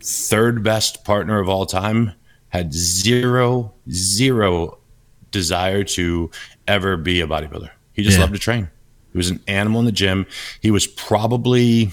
[0.00, 2.12] third best partner of all time
[2.48, 4.78] had zero, zero
[5.30, 6.30] desire to
[6.66, 7.70] ever be a bodybuilder.
[7.92, 8.22] He just Yeah.
[8.22, 8.70] loved to train.
[9.12, 10.26] He was an animal in the gym.
[10.60, 11.90] He was probably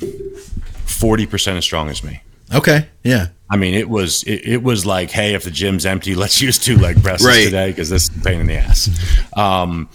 [0.91, 2.21] forty percent as strong as me.
[2.53, 2.87] Okay.
[3.03, 3.27] Yeah.
[3.49, 6.57] I mean, it was it, it was like, hey, if the gym's empty, let's use
[6.57, 7.45] two leg presses Right.
[7.45, 8.89] today because this is a pain in the ass.
[9.37, 9.89] Um,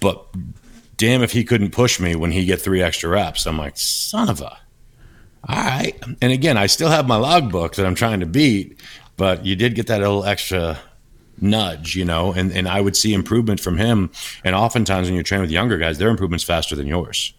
[0.00, 0.26] but
[0.96, 4.28] damn, if he couldn't push me when he get three extra reps, I'm like, son
[4.28, 4.56] of a.
[5.48, 8.78] All right, and again, I still have my logbook that I'm trying to beat,
[9.16, 10.78] but you did get that little extra
[11.40, 14.10] nudge, you know, and, and I would see improvement from him.
[14.44, 17.32] And oftentimes when you train with younger guys, their improvement's faster than yours.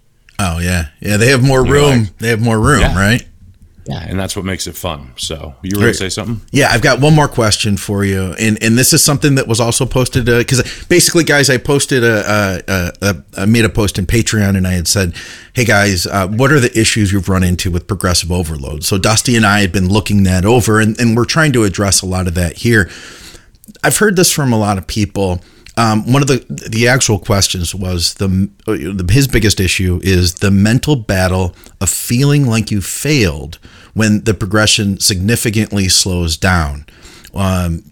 [0.44, 0.88] Oh yeah.
[1.00, 1.18] Yeah.
[1.18, 2.00] They have more room.
[2.04, 2.98] like- they have more room, Yeah.
[3.00, 3.24] right?
[3.88, 5.12] Yeah, and that's what makes it fun.
[5.18, 6.40] So you were going to say something?
[6.52, 9.60] Yeah, I've got one more question for you, and and this is something that was
[9.60, 14.68] also posted because basically, guys, I posted a a made a post in Patreon, and
[14.68, 15.14] I had said,
[15.54, 19.36] "Hey guys, uh, what are the issues you've run into with progressive overload?" So Dusty
[19.36, 22.28] and I had been looking that over, and, and we're trying to address a lot
[22.28, 22.88] of that here.
[23.84, 25.42] I've heard this from a lot of people.
[25.78, 30.52] Um, one of the the actual questions was the, the his biggest issue is the
[30.52, 33.58] mental battle of feeling like you failed
[33.94, 36.86] when the progression significantly slows down.
[37.34, 37.92] Um,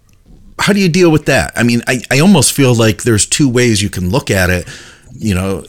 [0.60, 1.54] how do you deal with that?
[1.56, 4.68] I mean, I, I almost feel like there's two ways you can look at it,
[5.14, 5.64] you know,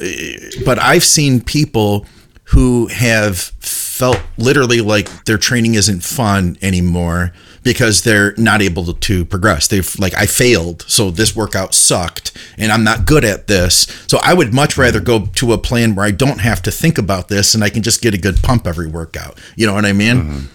[0.64, 2.06] but I've seen people
[2.44, 7.32] who have felt literally like their training isn't fun anymore
[7.62, 9.68] because they're not able to, to progress.
[9.68, 13.86] They've like, I failed, so this workout sucked and I'm not good at this.
[14.06, 16.98] So I would much rather go to a plan where I don't have to think
[16.98, 19.38] about this and I can just get a good pump every workout.
[19.56, 20.48] You know what I mean?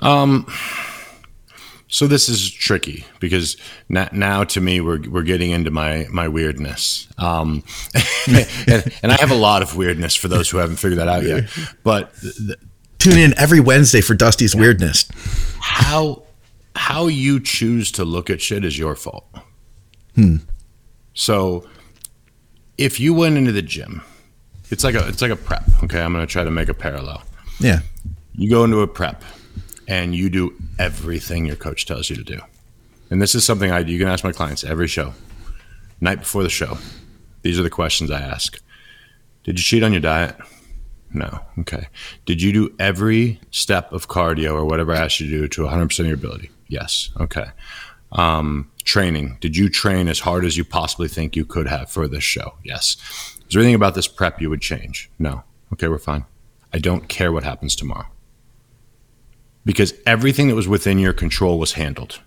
[0.00, 0.46] Um.
[1.90, 3.56] So this is tricky because
[3.88, 7.64] now, now to me we're we're getting into my my weirdness, um,
[8.26, 11.22] and, and I have a lot of weirdness for those who haven't figured that out
[11.22, 11.48] yet.
[11.82, 12.12] But
[12.98, 15.08] Tune in every Wednesday for Dusty's Weirdness.
[15.60, 16.22] how
[16.74, 19.26] how you choose to look at shit is your fault.
[20.14, 20.36] Hmm.
[21.14, 21.68] So
[22.76, 24.02] if you went into the gym,
[24.70, 25.64] it's like a it's like a prep.
[25.84, 27.22] Okay, I'm going to try to make a parallel.
[27.60, 27.80] Yeah.
[28.34, 29.24] You go into a prep
[29.88, 32.40] and you do everything your coach tells you to do.
[33.10, 33.92] And this is something I do.
[33.92, 35.14] you can ask my clients every show.
[36.00, 36.78] Night before the show.
[37.42, 38.60] These are the questions I ask.
[39.44, 40.36] Did you cheat on your diet?
[41.12, 41.40] No.
[41.60, 41.88] Okay.
[42.26, 45.62] Did you do every step of cardio or whatever I asked you to do to
[45.62, 46.50] 100% of your ability?
[46.68, 47.10] Yes.
[47.18, 47.46] Okay.
[48.12, 49.38] Um, training.
[49.40, 52.54] Did you train as hard as you possibly think you could have for this show?
[52.62, 52.96] Yes.
[53.48, 55.10] Is there anything about this prep you would change?
[55.18, 55.42] No.
[55.72, 56.24] Okay, we're fine.
[56.72, 58.06] I don't care what happens tomorrow
[59.64, 62.20] because everything that was within your control was handled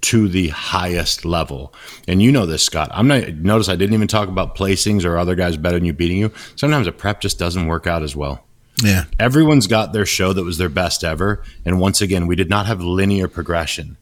[0.00, 1.74] to the highest level.
[2.06, 2.90] And you know this, Scott.
[2.92, 5.92] I'm not notice I didn't even talk about placings or other guys better than you
[5.92, 6.32] beating you.
[6.56, 8.44] Sometimes a prep just doesn't work out as well.
[8.82, 9.04] Yeah.
[9.18, 11.42] Everyone's got their show that was their best ever.
[11.64, 13.96] And once again, we did not have linear progression.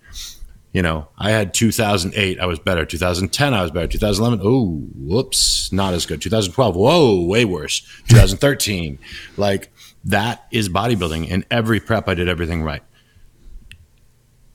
[0.73, 2.85] You know, I had 2008, I was better.
[2.85, 3.87] 2010, I was better.
[3.87, 6.21] 2011, oh, whoops, not as good.
[6.21, 7.81] 2012, whoa, way worse.
[8.09, 8.99] 2013,
[9.39, 9.73] like
[10.05, 11.29] that is bodybuilding.
[11.29, 12.83] In every prep, I did everything right.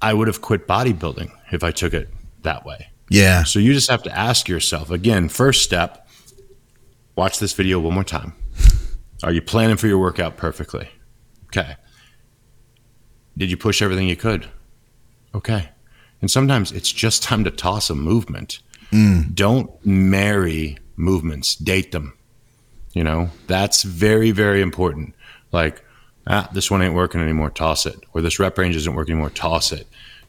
[0.02, 2.10] I would have quit bodybuilding if I took it
[2.43, 2.88] that way.
[3.10, 3.43] Yeah.
[3.43, 6.08] So you just have to ask yourself again, first step,
[7.16, 8.34] watch this video one more time.
[9.24, 10.89] Are you planning for your workout perfectly?
[11.47, 11.76] Okay.
[13.38, 14.47] Did you push everything you could?
[15.36, 15.70] Okay.
[16.22, 18.60] And sometimes it's just time to toss a movement.
[18.91, 19.36] Mm.
[19.36, 22.14] Don't marry movements, date them.
[22.93, 25.16] You know, that's very, very important.
[25.52, 25.84] Like,
[26.28, 28.00] ah, this one ain't working anymore, toss it.
[28.14, 29.88] Or this rep range isn't working anymore, toss it.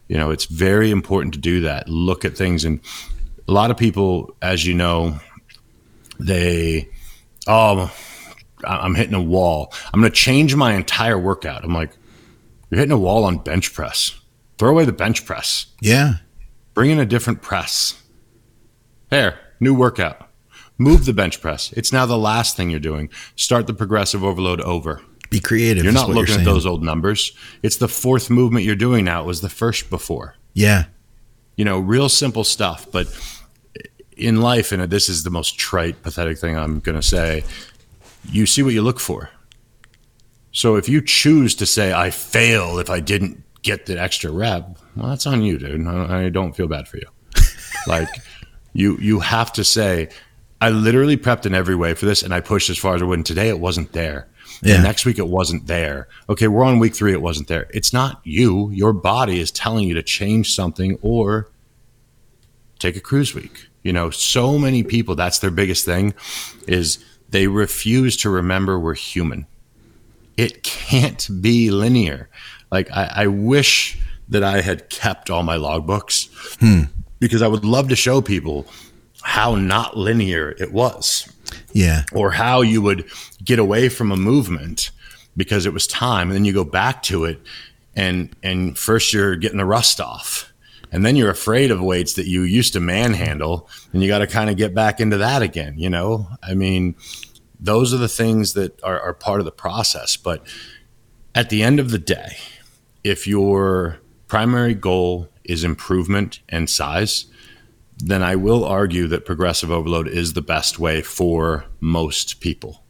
[0.08, 1.88] You know, it's very important to do that.
[1.88, 2.64] Look at things.
[2.64, 2.80] And
[3.48, 5.18] a lot of people, as you know,
[6.18, 6.88] they,
[7.46, 7.92] oh,
[8.64, 9.72] I'm hitting a wall.
[9.92, 11.64] I'm going to change my entire workout.
[11.64, 11.96] I'm like,
[12.70, 14.18] you're hitting a wall on bench press.
[14.58, 15.66] Throw away the bench press.
[15.80, 16.14] Yeah.
[16.74, 18.02] Bring in a different press.
[19.10, 20.28] There, new workout.
[20.78, 21.72] Move the bench press.
[21.72, 23.10] It's now the last thing you're doing.
[23.36, 25.02] Start the progressive overload over.
[25.32, 25.84] Be creative.
[25.84, 27.32] You're not looking you're at those old numbers.
[27.62, 29.22] It's the fourth movement you're doing now.
[29.22, 30.36] It was the first before.
[30.54, 30.84] Yeah.
[31.56, 32.86] You know, real simple stuff.
[32.90, 33.08] But
[34.16, 37.44] in life, and this is the most trite, pathetic thing I'm going to say,
[38.30, 39.30] you see what you look for.
[40.52, 44.78] So if you choose to say, I fail if I didn't get the extra rep,
[44.96, 45.86] well, that's on you, dude.
[45.86, 47.08] I don't feel bad for you.
[47.86, 48.08] like,
[48.74, 50.10] you you have to say,
[50.60, 53.04] I literally prepped in every way for this, and I pushed as far as I
[53.04, 53.18] would.
[53.18, 54.28] And today, it wasn't there.
[54.60, 54.74] Yeah.
[54.74, 56.08] And next week, it wasn't there.
[56.28, 57.12] Okay, we're on week three.
[57.12, 57.68] It wasn't there.
[57.70, 58.70] It's not you.
[58.70, 61.48] Your body is telling you to change something or
[62.78, 63.68] take a cruise week.
[63.82, 65.14] You know, so many people.
[65.14, 66.14] That's their biggest thing.
[66.66, 69.46] Is they refuse to remember we're human.
[70.36, 72.28] It can't be linear.
[72.70, 73.98] Like I, I wish
[74.28, 76.28] that I had kept all my logbooks
[76.60, 76.84] hmm.
[77.18, 78.66] because I would love to show people
[79.22, 81.31] how not linear it was.
[81.72, 82.04] Yeah.
[82.12, 83.08] Or how you would
[83.44, 84.90] get away from a movement
[85.36, 87.40] because it was time and then you go back to it
[87.94, 90.52] and and first you're getting the rust off
[90.90, 94.26] and then you're afraid of weights that you used to manhandle and you got to
[94.26, 96.94] kind of get back into that again you know i mean
[97.58, 100.46] those are the things that are, are part of the process but
[101.34, 102.36] at the end of the day
[103.04, 103.98] if your
[104.28, 107.26] primary goal is improvement and size,
[107.98, 112.82] then I will argue that progressive overload is the best way for most people.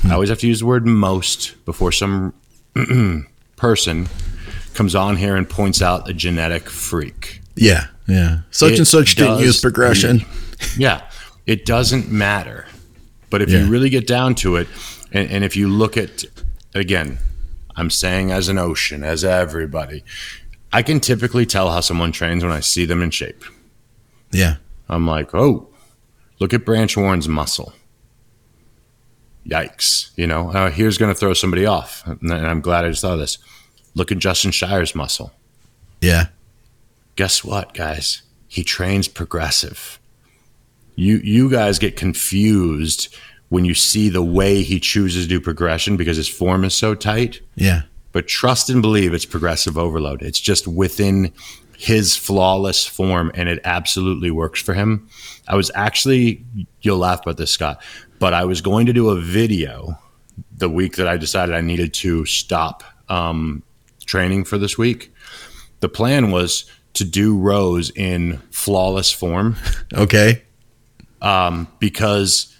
[0.00, 0.10] Hmm.
[0.10, 2.34] I always have to use the word most before some
[3.56, 4.08] person
[4.74, 7.40] comes on here and points out a genetic freak.
[7.54, 8.40] Yeah, yeah.
[8.50, 10.24] Such it and such didn't use progression.
[10.76, 11.02] yeah,
[11.46, 12.66] it doesn't matter.
[13.30, 13.60] But if yeah.
[13.60, 14.68] you really get down to it,
[15.12, 16.24] and, and if you look at,
[16.74, 17.18] again,
[17.76, 20.04] I'm saying as an ocean, as everybody.
[20.72, 23.44] I can typically tell how someone trains when I see them in shape.
[24.32, 24.56] Yeah.
[24.88, 25.68] I'm like, oh,
[26.40, 27.72] look at Branch Warren's muscle.
[29.46, 30.10] Yikes.
[30.16, 32.06] You know, uh, here's going to throw somebody off.
[32.06, 33.38] And I'm glad I just thought of this.
[33.94, 35.32] Look at Justin Shier's muscle.
[36.00, 36.26] Yeah.
[37.16, 38.22] Guess what, guys?
[38.48, 39.98] He trains progressive.
[40.94, 43.14] You you guys get confused
[43.48, 46.94] when you see the way he chooses to do progression because his form is so
[46.94, 47.40] tight.
[47.54, 47.82] Yeah.
[48.12, 50.22] But trust and believe it's progressive overload.
[50.22, 51.32] It's just within
[51.82, 55.08] his flawless form and it absolutely works for him.
[55.48, 56.44] I was actually,
[56.80, 57.82] you'll laugh about this, Scott,
[58.20, 59.98] but I was going to do a video
[60.56, 63.64] the week that I decided I needed to stop um,
[64.04, 65.12] training for this week.
[65.80, 69.56] The plan was to do rows in flawless form.
[69.92, 70.44] Okay.
[71.20, 72.56] Um, because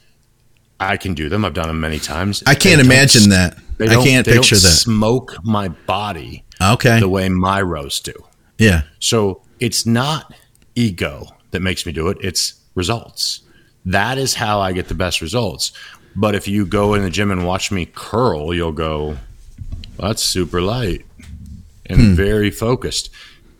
[0.80, 1.44] I can do them.
[1.44, 2.42] I've done them many times.
[2.44, 3.56] I can't imagine that.
[3.80, 4.60] I can't picture that.
[4.60, 6.44] Smoke my body.
[6.60, 6.98] Okay.
[6.98, 8.14] The way my rows do.
[8.62, 8.82] Yeah.
[8.98, 10.34] So it's not
[10.74, 12.18] ego that makes me do it.
[12.20, 13.42] It's results.
[13.84, 15.72] That is how I get the best results.
[16.14, 19.16] But if you go in the gym and watch me curl, you'll go,
[19.96, 21.04] well, that's super light
[21.86, 22.14] and hmm.
[22.14, 23.10] very focused.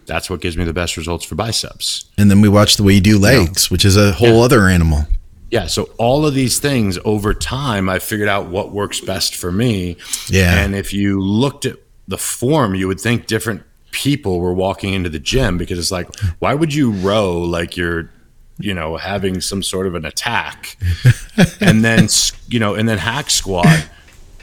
[0.07, 2.07] That's what gives me the best results for biceps.
[2.19, 4.45] And then we watch the way you do legs, which is a whole yeah.
[4.45, 5.07] other animal.
[5.51, 5.67] Yeah.
[5.67, 9.97] So all of these things over time, I figured out what works best for me.
[10.29, 10.59] Yeah.
[10.59, 11.77] And if you looked at
[12.09, 13.63] the form, you would think different
[13.93, 16.09] people were walking into the gym because it's like,
[16.41, 18.11] why would you row like you're,
[18.59, 20.77] you know, having some sort of an attack
[21.61, 22.09] and then,
[22.49, 23.89] you know, and then hack squat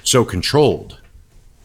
[0.04, 1.00] so controlled?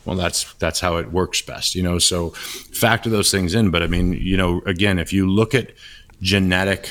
[0.04, 1.98] Well, that's that's how it works best, you know.
[1.98, 3.70] So factor those things in.
[3.70, 5.72] But I mean, you know, again, if you look at
[6.20, 6.90] genetic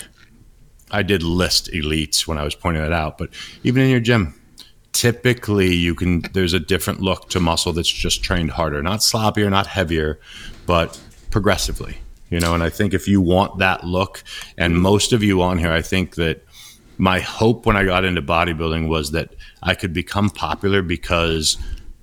[0.93, 3.29] I did list elites when I was pointing that out, but
[3.63, 4.39] even in your gym,
[4.93, 9.49] typically you can there's a different look to muscle that's just trained harder not sloppier
[9.49, 10.19] not heavier
[10.65, 10.99] but
[11.31, 11.97] progressively
[12.29, 14.23] you know and i think if you want that look
[14.57, 16.43] and most of you on here i think that
[16.97, 19.33] my hope when i got into bodybuilding was that
[19.63, 21.57] i could become popular because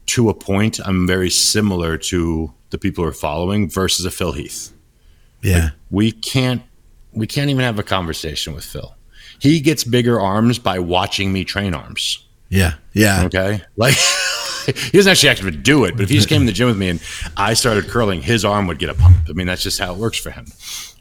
[0.06, 4.32] to a point i'm very similar to the people who are following versus a phil
[4.32, 4.72] heath
[5.42, 5.62] Yeah.
[5.64, 6.62] like, we can't
[7.12, 8.94] we can't even have a conversation with phil
[9.38, 12.74] he gets bigger arms by watching me train arms Yeah.
[12.92, 13.24] Yeah.
[13.26, 13.62] Okay.
[13.76, 13.94] Like
[14.76, 16.78] he doesn't actually to do it, but if he just came in the gym with
[16.78, 17.02] me and
[17.36, 19.16] I started curling, his arm would get a pump.
[19.28, 20.46] I mean, that's just how it works for him.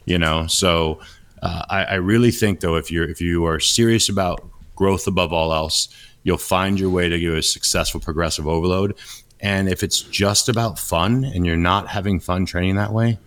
[0.04, 1.00] You know, so
[1.42, 5.32] uh, I, I really think though, if you're if you are serious about growth above
[5.32, 5.88] all else,
[6.22, 8.96] you'll find your way to do a successful progressive overload.
[9.40, 13.18] And if it's just about fun and you're not having fun training that way,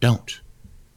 [0.00, 0.40] don't.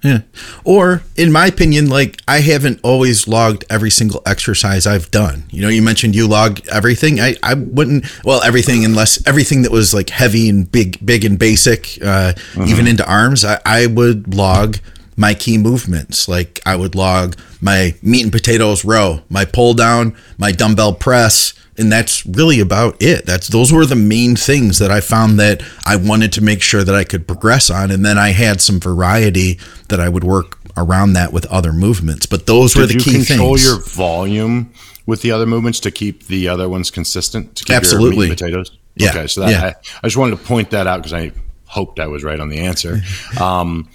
[0.05, 0.21] Yeah.
[0.63, 5.45] Or, in my opinion, like I haven't always logged every single exercise I've done.
[5.49, 7.19] You know, you mentioned you log everything.
[7.19, 11.39] I, I wouldn't, well, everything unless everything that was like heavy and big, big and
[11.39, 12.33] basic, uh,
[12.67, 14.77] even into arms, I, I would log
[15.17, 16.27] my key movements.
[16.27, 21.53] Like I would log my meat and potatoes row, my pull down, my dumbbell press,
[21.77, 25.61] and that's really about it that's those were the main things that i found that
[25.85, 28.79] i wanted to make sure that i could progress on and then i had some
[28.79, 29.59] variety
[29.89, 33.11] that i would work around that with other movements but those were Did the key
[33.11, 33.29] things.
[33.29, 34.73] you control things your volume
[35.05, 37.55] with the other movements to keep the other ones consistent?
[37.57, 38.15] To keep Absolutely.
[38.15, 38.77] Your meat and potatoes.
[38.95, 39.09] Yeah.
[39.09, 39.61] Okay, so that, Yeah.
[39.65, 39.69] I,
[40.01, 41.31] I just wanted to point that out because I
[41.65, 43.01] hoped I was right on the answer.
[43.39, 43.87] Um,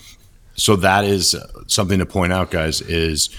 [0.55, 1.35] so that is
[1.67, 2.81] something to point out, guys.
[2.81, 3.31] Is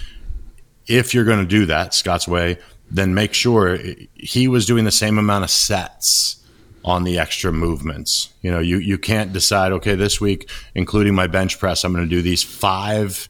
[0.88, 2.58] if you're going to do that Scott's way,
[2.92, 3.80] then make sure
[4.14, 6.46] he was doing the same amount of sets
[6.84, 8.34] on the extra movements.
[8.42, 9.72] You know, you you can't decide.
[9.72, 13.30] Okay, this week, including my bench press, I'm going to do these five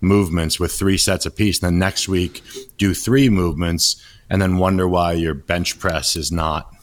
[0.00, 1.58] movements with three sets apiece.
[1.58, 2.42] Then next week,
[2.78, 6.74] do three movements, and then wonder why your bench press is not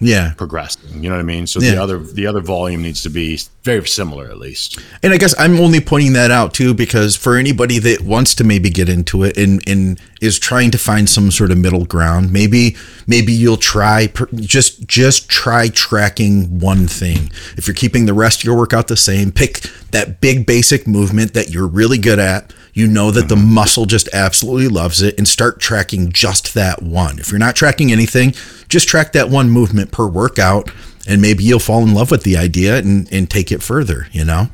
[0.00, 1.02] yeah progressing.
[1.02, 1.46] You know what I mean?
[1.46, 1.72] So Yeah.
[1.72, 4.78] the other the other volume needs to be very similar at least.
[5.02, 8.44] And I guess I'm only pointing that out too because for anybody that wants to
[8.44, 12.32] maybe get into it and, and is trying to find some sort of middle ground,
[12.32, 12.76] maybe
[13.06, 17.30] maybe you'll try just just try tracking one thing.
[17.56, 21.34] If you're keeping the rest of your workout the same, pick that big basic movement
[21.34, 22.52] that you're really good at.
[22.78, 27.18] You know that the muscle just absolutely loves it and start tracking just that one.
[27.18, 28.34] If you're not tracking anything,
[28.68, 30.70] just track that one movement per workout
[31.04, 34.24] and maybe you'll fall in love with the idea and, and take it further, you
[34.24, 34.46] know?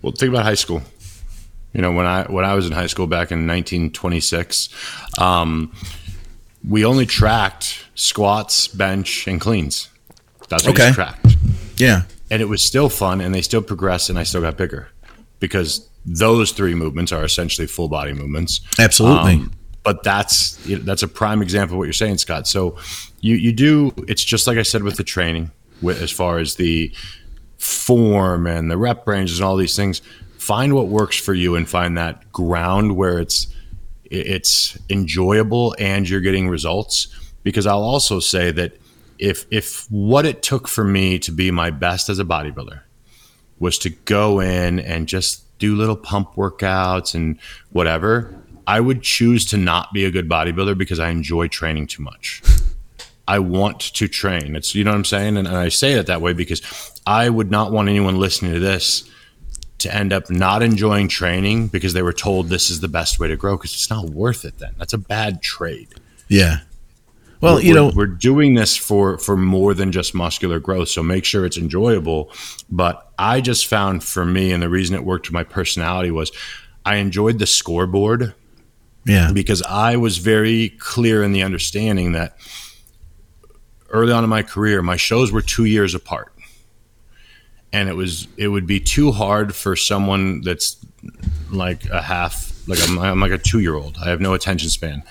[0.00, 0.80] Well, think about high school.
[1.72, 4.68] You know, when I when I was in high school back in 1926,
[5.18, 5.72] um,
[6.66, 9.88] we only tracked squats, bench, and cleans.
[10.48, 10.90] That's what Okay.
[10.90, 11.36] we tracked,
[11.78, 12.02] Yeah.
[12.30, 14.88] and it was still fun, and they still progressed, and I still got bigger
[15.40, 18.60] because those three movements are essentially full body movements.
[18.78, 19.34] Absolutely.
[19.34, 19.52] Um,
[19.82, 22.46] but that's that's a prime example of what you're saying, Scott.
[22.48, 22.76] So
[23.20, 25.50] you you do it's just like I said with the training,
[25.82, 26.92] with, as far as the
[27.58, 30.02] form and the rep ranges and all these things.
[30.38, 33.48] Find what works for you and find that ground where it's
[34.04, 37.08] it's enjoyable and you're getting results.
[37.42, 38.76] Because I'll also say that
[39.18, 42.80] if if what it took for me to be my best as a bodybuilder
[43.58, 47.38] was to go in and just do little pump workouts and
[47.70, 48.34] whatever,
[48.66, 52.42] I would choose to not be a good bodybuilder because I enjoy training too much.
[53.28, 54.54] I want to train.
[54.54, 57.28] It's you know what I'm saying, and, and I say it that way because I
[57.28, 59.08] would not want anyone listening to this
[59.78, 63.28] to end up not enjoying training because they were told this is the best way
[63.28, 64.58] to grow because it's not worth it.
[64.58, 65.88] Then that's a bad trade.
[66.28, 66.60] Yeah.
[67.40, 71.02] Well, you We're- know, we're doing this for for more than just muscular growth so
[71.02, 72.32] make sure it's enjoyable
[72.70, 76.32] but i just found for me and the reason it worked with my personality was
[76.84, 78.34] i enjoyed the scoreboard
[79.04, 79.30] yeah.
[79.32, 82.36] because i was very clear in the understanding that
[83.90, 86.32] early on in my career my shows were two years apart
[87.72, 90.78] and it was it would be too hard for someone that's
[91.50, 94.68] like a half like I'm, I'm like a two year old i have no attention
[94.70, 95.02] span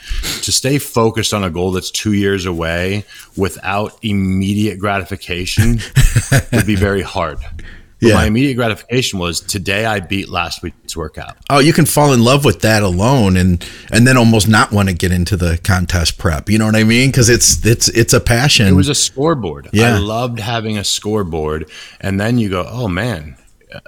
[0.41, 3.06] to stay focused on a goal that's two years away
[3.38, 5.80] without immediate gratification
[6.51, 8.16] would be very hard But Yeah.
[8.16, 12.24] my immediate gratification was today i beat last week's workout Oh, you can fall in
[12.24, 16.18] love with that alone and and then almost not want to get into the contest
[16.18, 16.49] prep.
[16.49, 17.12] You know what I mean?
[17.12, 18.68] Cuz it's it's it's a passion.
[18.68, 19.70] It was a scoreboard.
[19.72, 19.95] Yeah.
[19.95, 21.70] I loved having a scoreboard.
[22.01, 23.36] And then you go, oh man,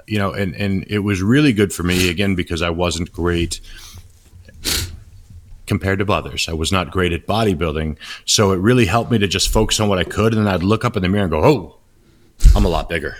[0.06, 3.60] you know, and, and it was really good for me again because I wasn't great
[5.68, 6.48] compared to others.
[6.48, 7.98] I was not great at bodybuilding.
[8.24, 10.34] So it really helped me to just focus on what I could.
[10.34, 11.78] And then I'd look up in the mirror and go, oh,
[12.56, 13.16] I'm a lot bigger.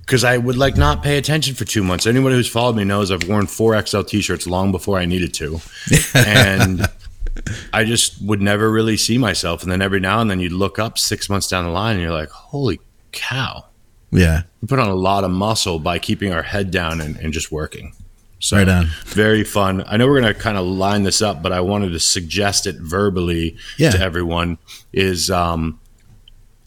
[0.00, 2.06] Because I would like not pay attention for two months.
[2.06, 5.60] Anyone who's followed me knows I've worn four XL t-shirts long before I needed to,
[6.14, 6.88] and
[7.72, 9.64] I just would never really see myself.
[9.64, 12.02] And then every now and then you'd look up six months down the line and
[12.02, 12.80] you're like, holy
[13.10, 13.64] cow.
[14.12, 14.42] Yeah.
[14.62, 17.50] We put on a lot of muscle by keeping our head down and, and just
[17.52, 17.92] working.
[18.38, 18.86] So Right on.
[19.06, 19.82] very fun.
[19.86, 22.66] I know we're going to kind of line this up, but I wanted to suggest
[22.66, 23.90] it verbally Yeah.
[23.90, 24.58] to everyone
[24.92, 25.80] is um,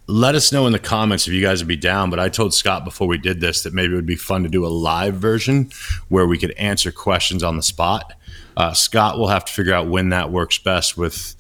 [0.08, 2.10] let us know in the comments if you guys would be down.
[2.10, 4.50] But I told Scott before we did this that maybe it would be fun to
[4.50, 5.70] do a live version
[6.10, 8.14] where we could answer questions on the spot.
[8.58, 11.36] Uh, Scott will have to figure out when that works best with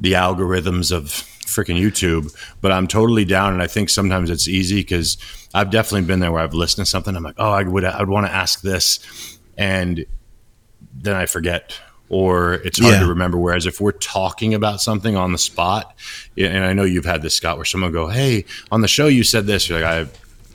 [0.00, 2.34] the algorithms of freaking YouTube.
[2.60, 5.16] But I'm totally down, and I think sometimes it's easy because
[5.54, 7.16] I've definitely been there where I've listened to something.
[7.16, 9.00] I'm like, oh, I would, I would want to ask this,
[9.56, 10.04] and
[10.94, 11.78] then I forget.
[12.08, 13.00] Or it's hard Yeah.
[13.00, 13.36] to remember.
[13.36, 15.92] Whereas if we're talking about something on the spot,
[16.38, 19.24] and I know you've had this, Scott, where someone go, "Hey, on the show you
[19.24, 20.10] said this," you're like, "I have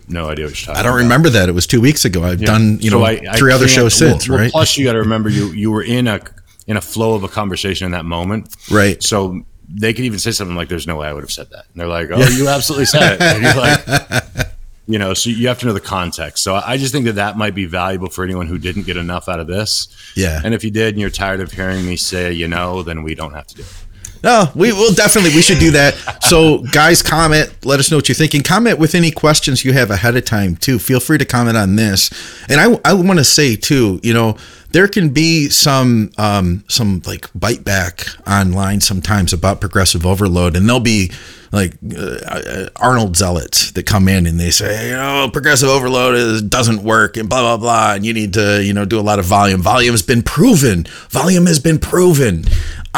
[0.08, 1.04] no idea what you're talking." I don't about.
[1.04, 1.50] remember that.
[1.50, 2.24] It was two weeks ago.
[2.24, 4.52] I've done, you So know, I- I three other shows since, well- well, right?
[4.54, 6.22] Plus, you got to remember you you were in a
[6.68, 9.04] in a flow of a conversation in that moment, Right.
[9.04, 9.44] So
[9.74, 11.76] they could even say something like, "There's no way I would have said that," and
[11.82, 14.48] they're like, "Oh, you absolutely said it." And you're like,
[14.88, 16.44] you know, so you have to know the context.
[16.44, 19.30] So I just think that that might be valuable for anyone who didn't get enough
[19.30, 19.88] out of this.
[20.16, 20.42] Yeah.
[20.44, 23.16] And if you did, and you're tired of hearing me say, you know, then we
[23.16, 23.86] don't have to do it.
[24.24, 25.34] No, we will definitely.
[25.34, 25.96] We should do that.
[26.24, 27.52] So, guys, comment.
[27.66, 28.44] Let us know what you're thinking.
[28.44, 30.78] Comment with any questions you have ahead of time too.
[30.78, 32.12] Feel free to comment on this.
[32.48, 34.38] And I, I want to say too, you know,
[34.72, 40.68] there can be some, um, some like bite back online sometimes about progressive overload, and
[40.68, 41.12] there'll be
[41.52, 46.42] like uh, Arnold zealots that come in and they say, you know, progressive overload is
[46.42, 49.20] doesn't work and blah blah blah, and you need to, you know, do a lot
[49.20, 49.62] of volume.
[49.62, 50.86] Volume has been proven.
[51.10, 52.46] Volume has been proven.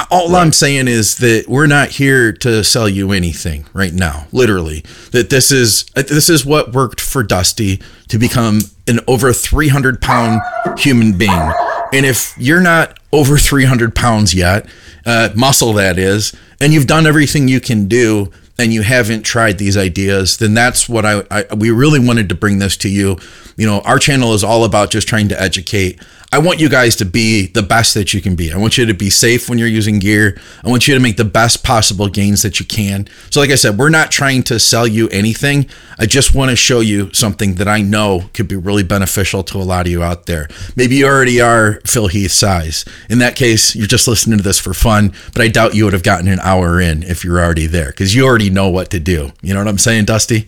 [0.10, 4.26] All I'm saying is that we're not here to sell you anything right now.
[4.32, 10.02] Literally, that this is this is what worked for Dusty to become an over 300
[10.02, 10.42] pound
[10.78, 11.52] human being.
[11.94, 14.66] And if you're not over 300 pounds yet,
[15.06, 19.58] uh, muscle that is, and you've done everything you can do, and you haven't tried
[19.58, 23.18] these ideas, then that's what I, I we really wanted to bring this to you.
[23.58, 26.00] You know, our channel is all about just trying to educate.
[26.34, 28.52] I want you guys to be the best that you can be.
[28.52, 30.36] I want you to be safe when you're using gear.
[30.64, 33.08] I want you to make the best possible gains that you can.
[33.30, 35.68] So, like I said, we're not trying to sell you anything.
[36.00, 39.60] I just want to show you something that I know could be really beneficial to
[39.60, 40.48] a lot of you out there.
[40.76, 42.84] Maybe you already are Phil Heath size.
[43.12, 45.94] In that case, you're just listening to this for fun, but I doubt you would
[45.94, 49.00] have gotten an hour in if you're already there because you already know what to
[49.00, 49.34] do.
[49.44, 50.48] You know what I'm saying, Dusty?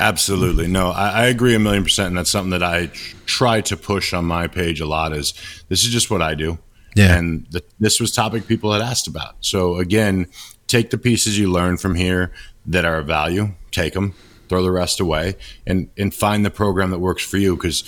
[0.00, 0.66] Absolutely.
[0.66, 2.08] No, I, I agree a million percent.
[2.08, 2.86] And that's something that I
[3.26, 5.32] try to push on my page a lot is
[5.68, 6.58] this is just what I do.
[6.96, 7.16] Yeah.
[7.16, 9.36] And the, this was topic people had asked about.
[9.40, 10.26] So again,
[10.66, 12.32] take the pieces you learn from here
[12.66, 14.14] that are of value, take them,
[14.48, 15.36] throw the rest away
[15.66, 17.56] and, and find the program that works for you.
[17.56, 17.84] Cause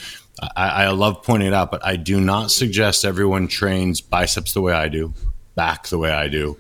[0.57, 4.61] I, I love pointing it out, but I do not suggest everyone trains biceps the
[4.61, 5.15] way I do,
[5.55, 6.59] back the way I do.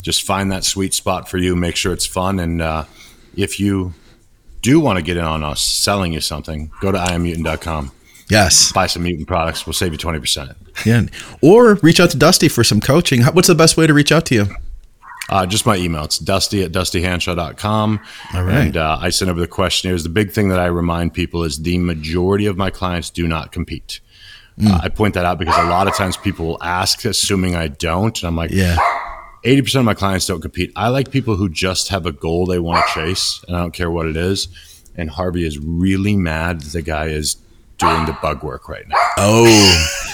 [0.00, 1.54] Just find that sweet spot for you.
[1.54, 2.40] Make sure it's fun.
[2.40, 2.84] And uh,
[3.36, 3.94] if you
[4.62, 7.92] do want to get in on us selling you something, go to iammutant.com.
[8.30, 8.72] Yes.
[8.72, 9.66] Buy some mutant products.
[9.66, 10.54] We'll save you 20%.
[10.86, 11.02] Yeah.
[11.42, 13.22] Or reach out to Dusty for some coaching.
[13.24, 14.46] What's the best way to reach out to you?
[15.28, 16.04] Uh, just my email.
[16.04, 18.00] It's dusty at dustyhanshaw.com.
[18.34, 18.54] All right.
[18.56, 20.02] And uh, I send over the questionnaires.
[20.02, 23.52] The big thing that I remind people is the majority of my clients do not
[23.52, 24.00] compete.
[24.58, 24.70] Mm.
[24.70, 27.68] Uh, I point that out because a lot of times people will ask, assuming I
[27.68, 28.18] don't.
[28.20, 28.76] And I'm like, Yeah.
[29.44, 30.72] 80% of my clients don't compete.
[30.76, 33.72] I like people who just have a goal they want to chase, and I don't
[33.74, 34.48] care what it is.
[34.94, 37.36] And Harvey is really mad that the guy is
[37.78, 38.96] doing the bug work right now.
[39.16, 40.10] Oh.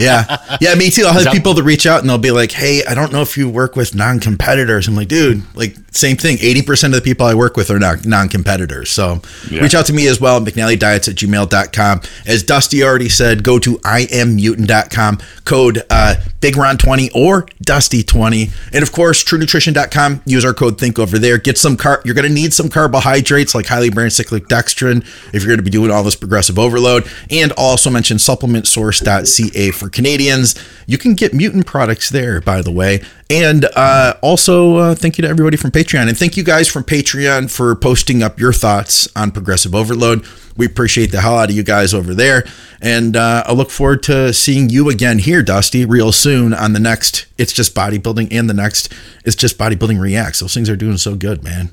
[0.00, 0.56] Yeah.
[0.60, 1.04] Yeah, me too.
[1.06, 3.22] I'll have that- people that reach out and they'll be like, Hey, I don't know
[3.22, 4.88] if you work with non competitors.
[4.88, 6.36] I'm like, dude, like same thing.
[6.38, 8.90] 80% of the people I work with are not non competitors.
[8.90, 9.60] So Yeah.
[9.62, 12.00] reach out to me as well, at McNallyDiets at gmail.com.
[12.26, 18.50] As Dusty already said, go to iammutant.com, code uh, BigRon20 or Dusty20.
[18.72, 20.22] And of course, TrueNutrition.com.
[20.26, 21.38] Use our code Think over there.
[21.38, 22.02] Get some car.
[22.04, 25.62] You're going to need some carbohydrates like highly branched cyclic dextrin if you're going to
[25.62, 27.08] be doing all this progressive overload.
[27.30, 30.54] And also mention supplementsource.ca for Canadians.
[30.86, 33.02] You can get mutant products there, by the way.
[33.28, 36.08] And uh, also, uh, thank you to everybody from Patreon.
[36.08, 40.24] And thank you guys from Patreon for posting up your thoughts on progressive overload.
[40.56, 42.44] We appreciate the hell out of you guys over there.
[42.80, 46.80] And uh, I look forward to seeing you again here, Dusty, real soon on the
[46.80, 48.92] next It's Just Bodybuilding and the next
[49.24, 50.40] It's Just Bodybuilding Reacts.
[50.40, 51.70] Those things are doing so good, man.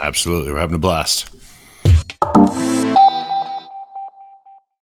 [0.00, 0.52] Absolutely.
[0.52, 1.30] We're having a blast.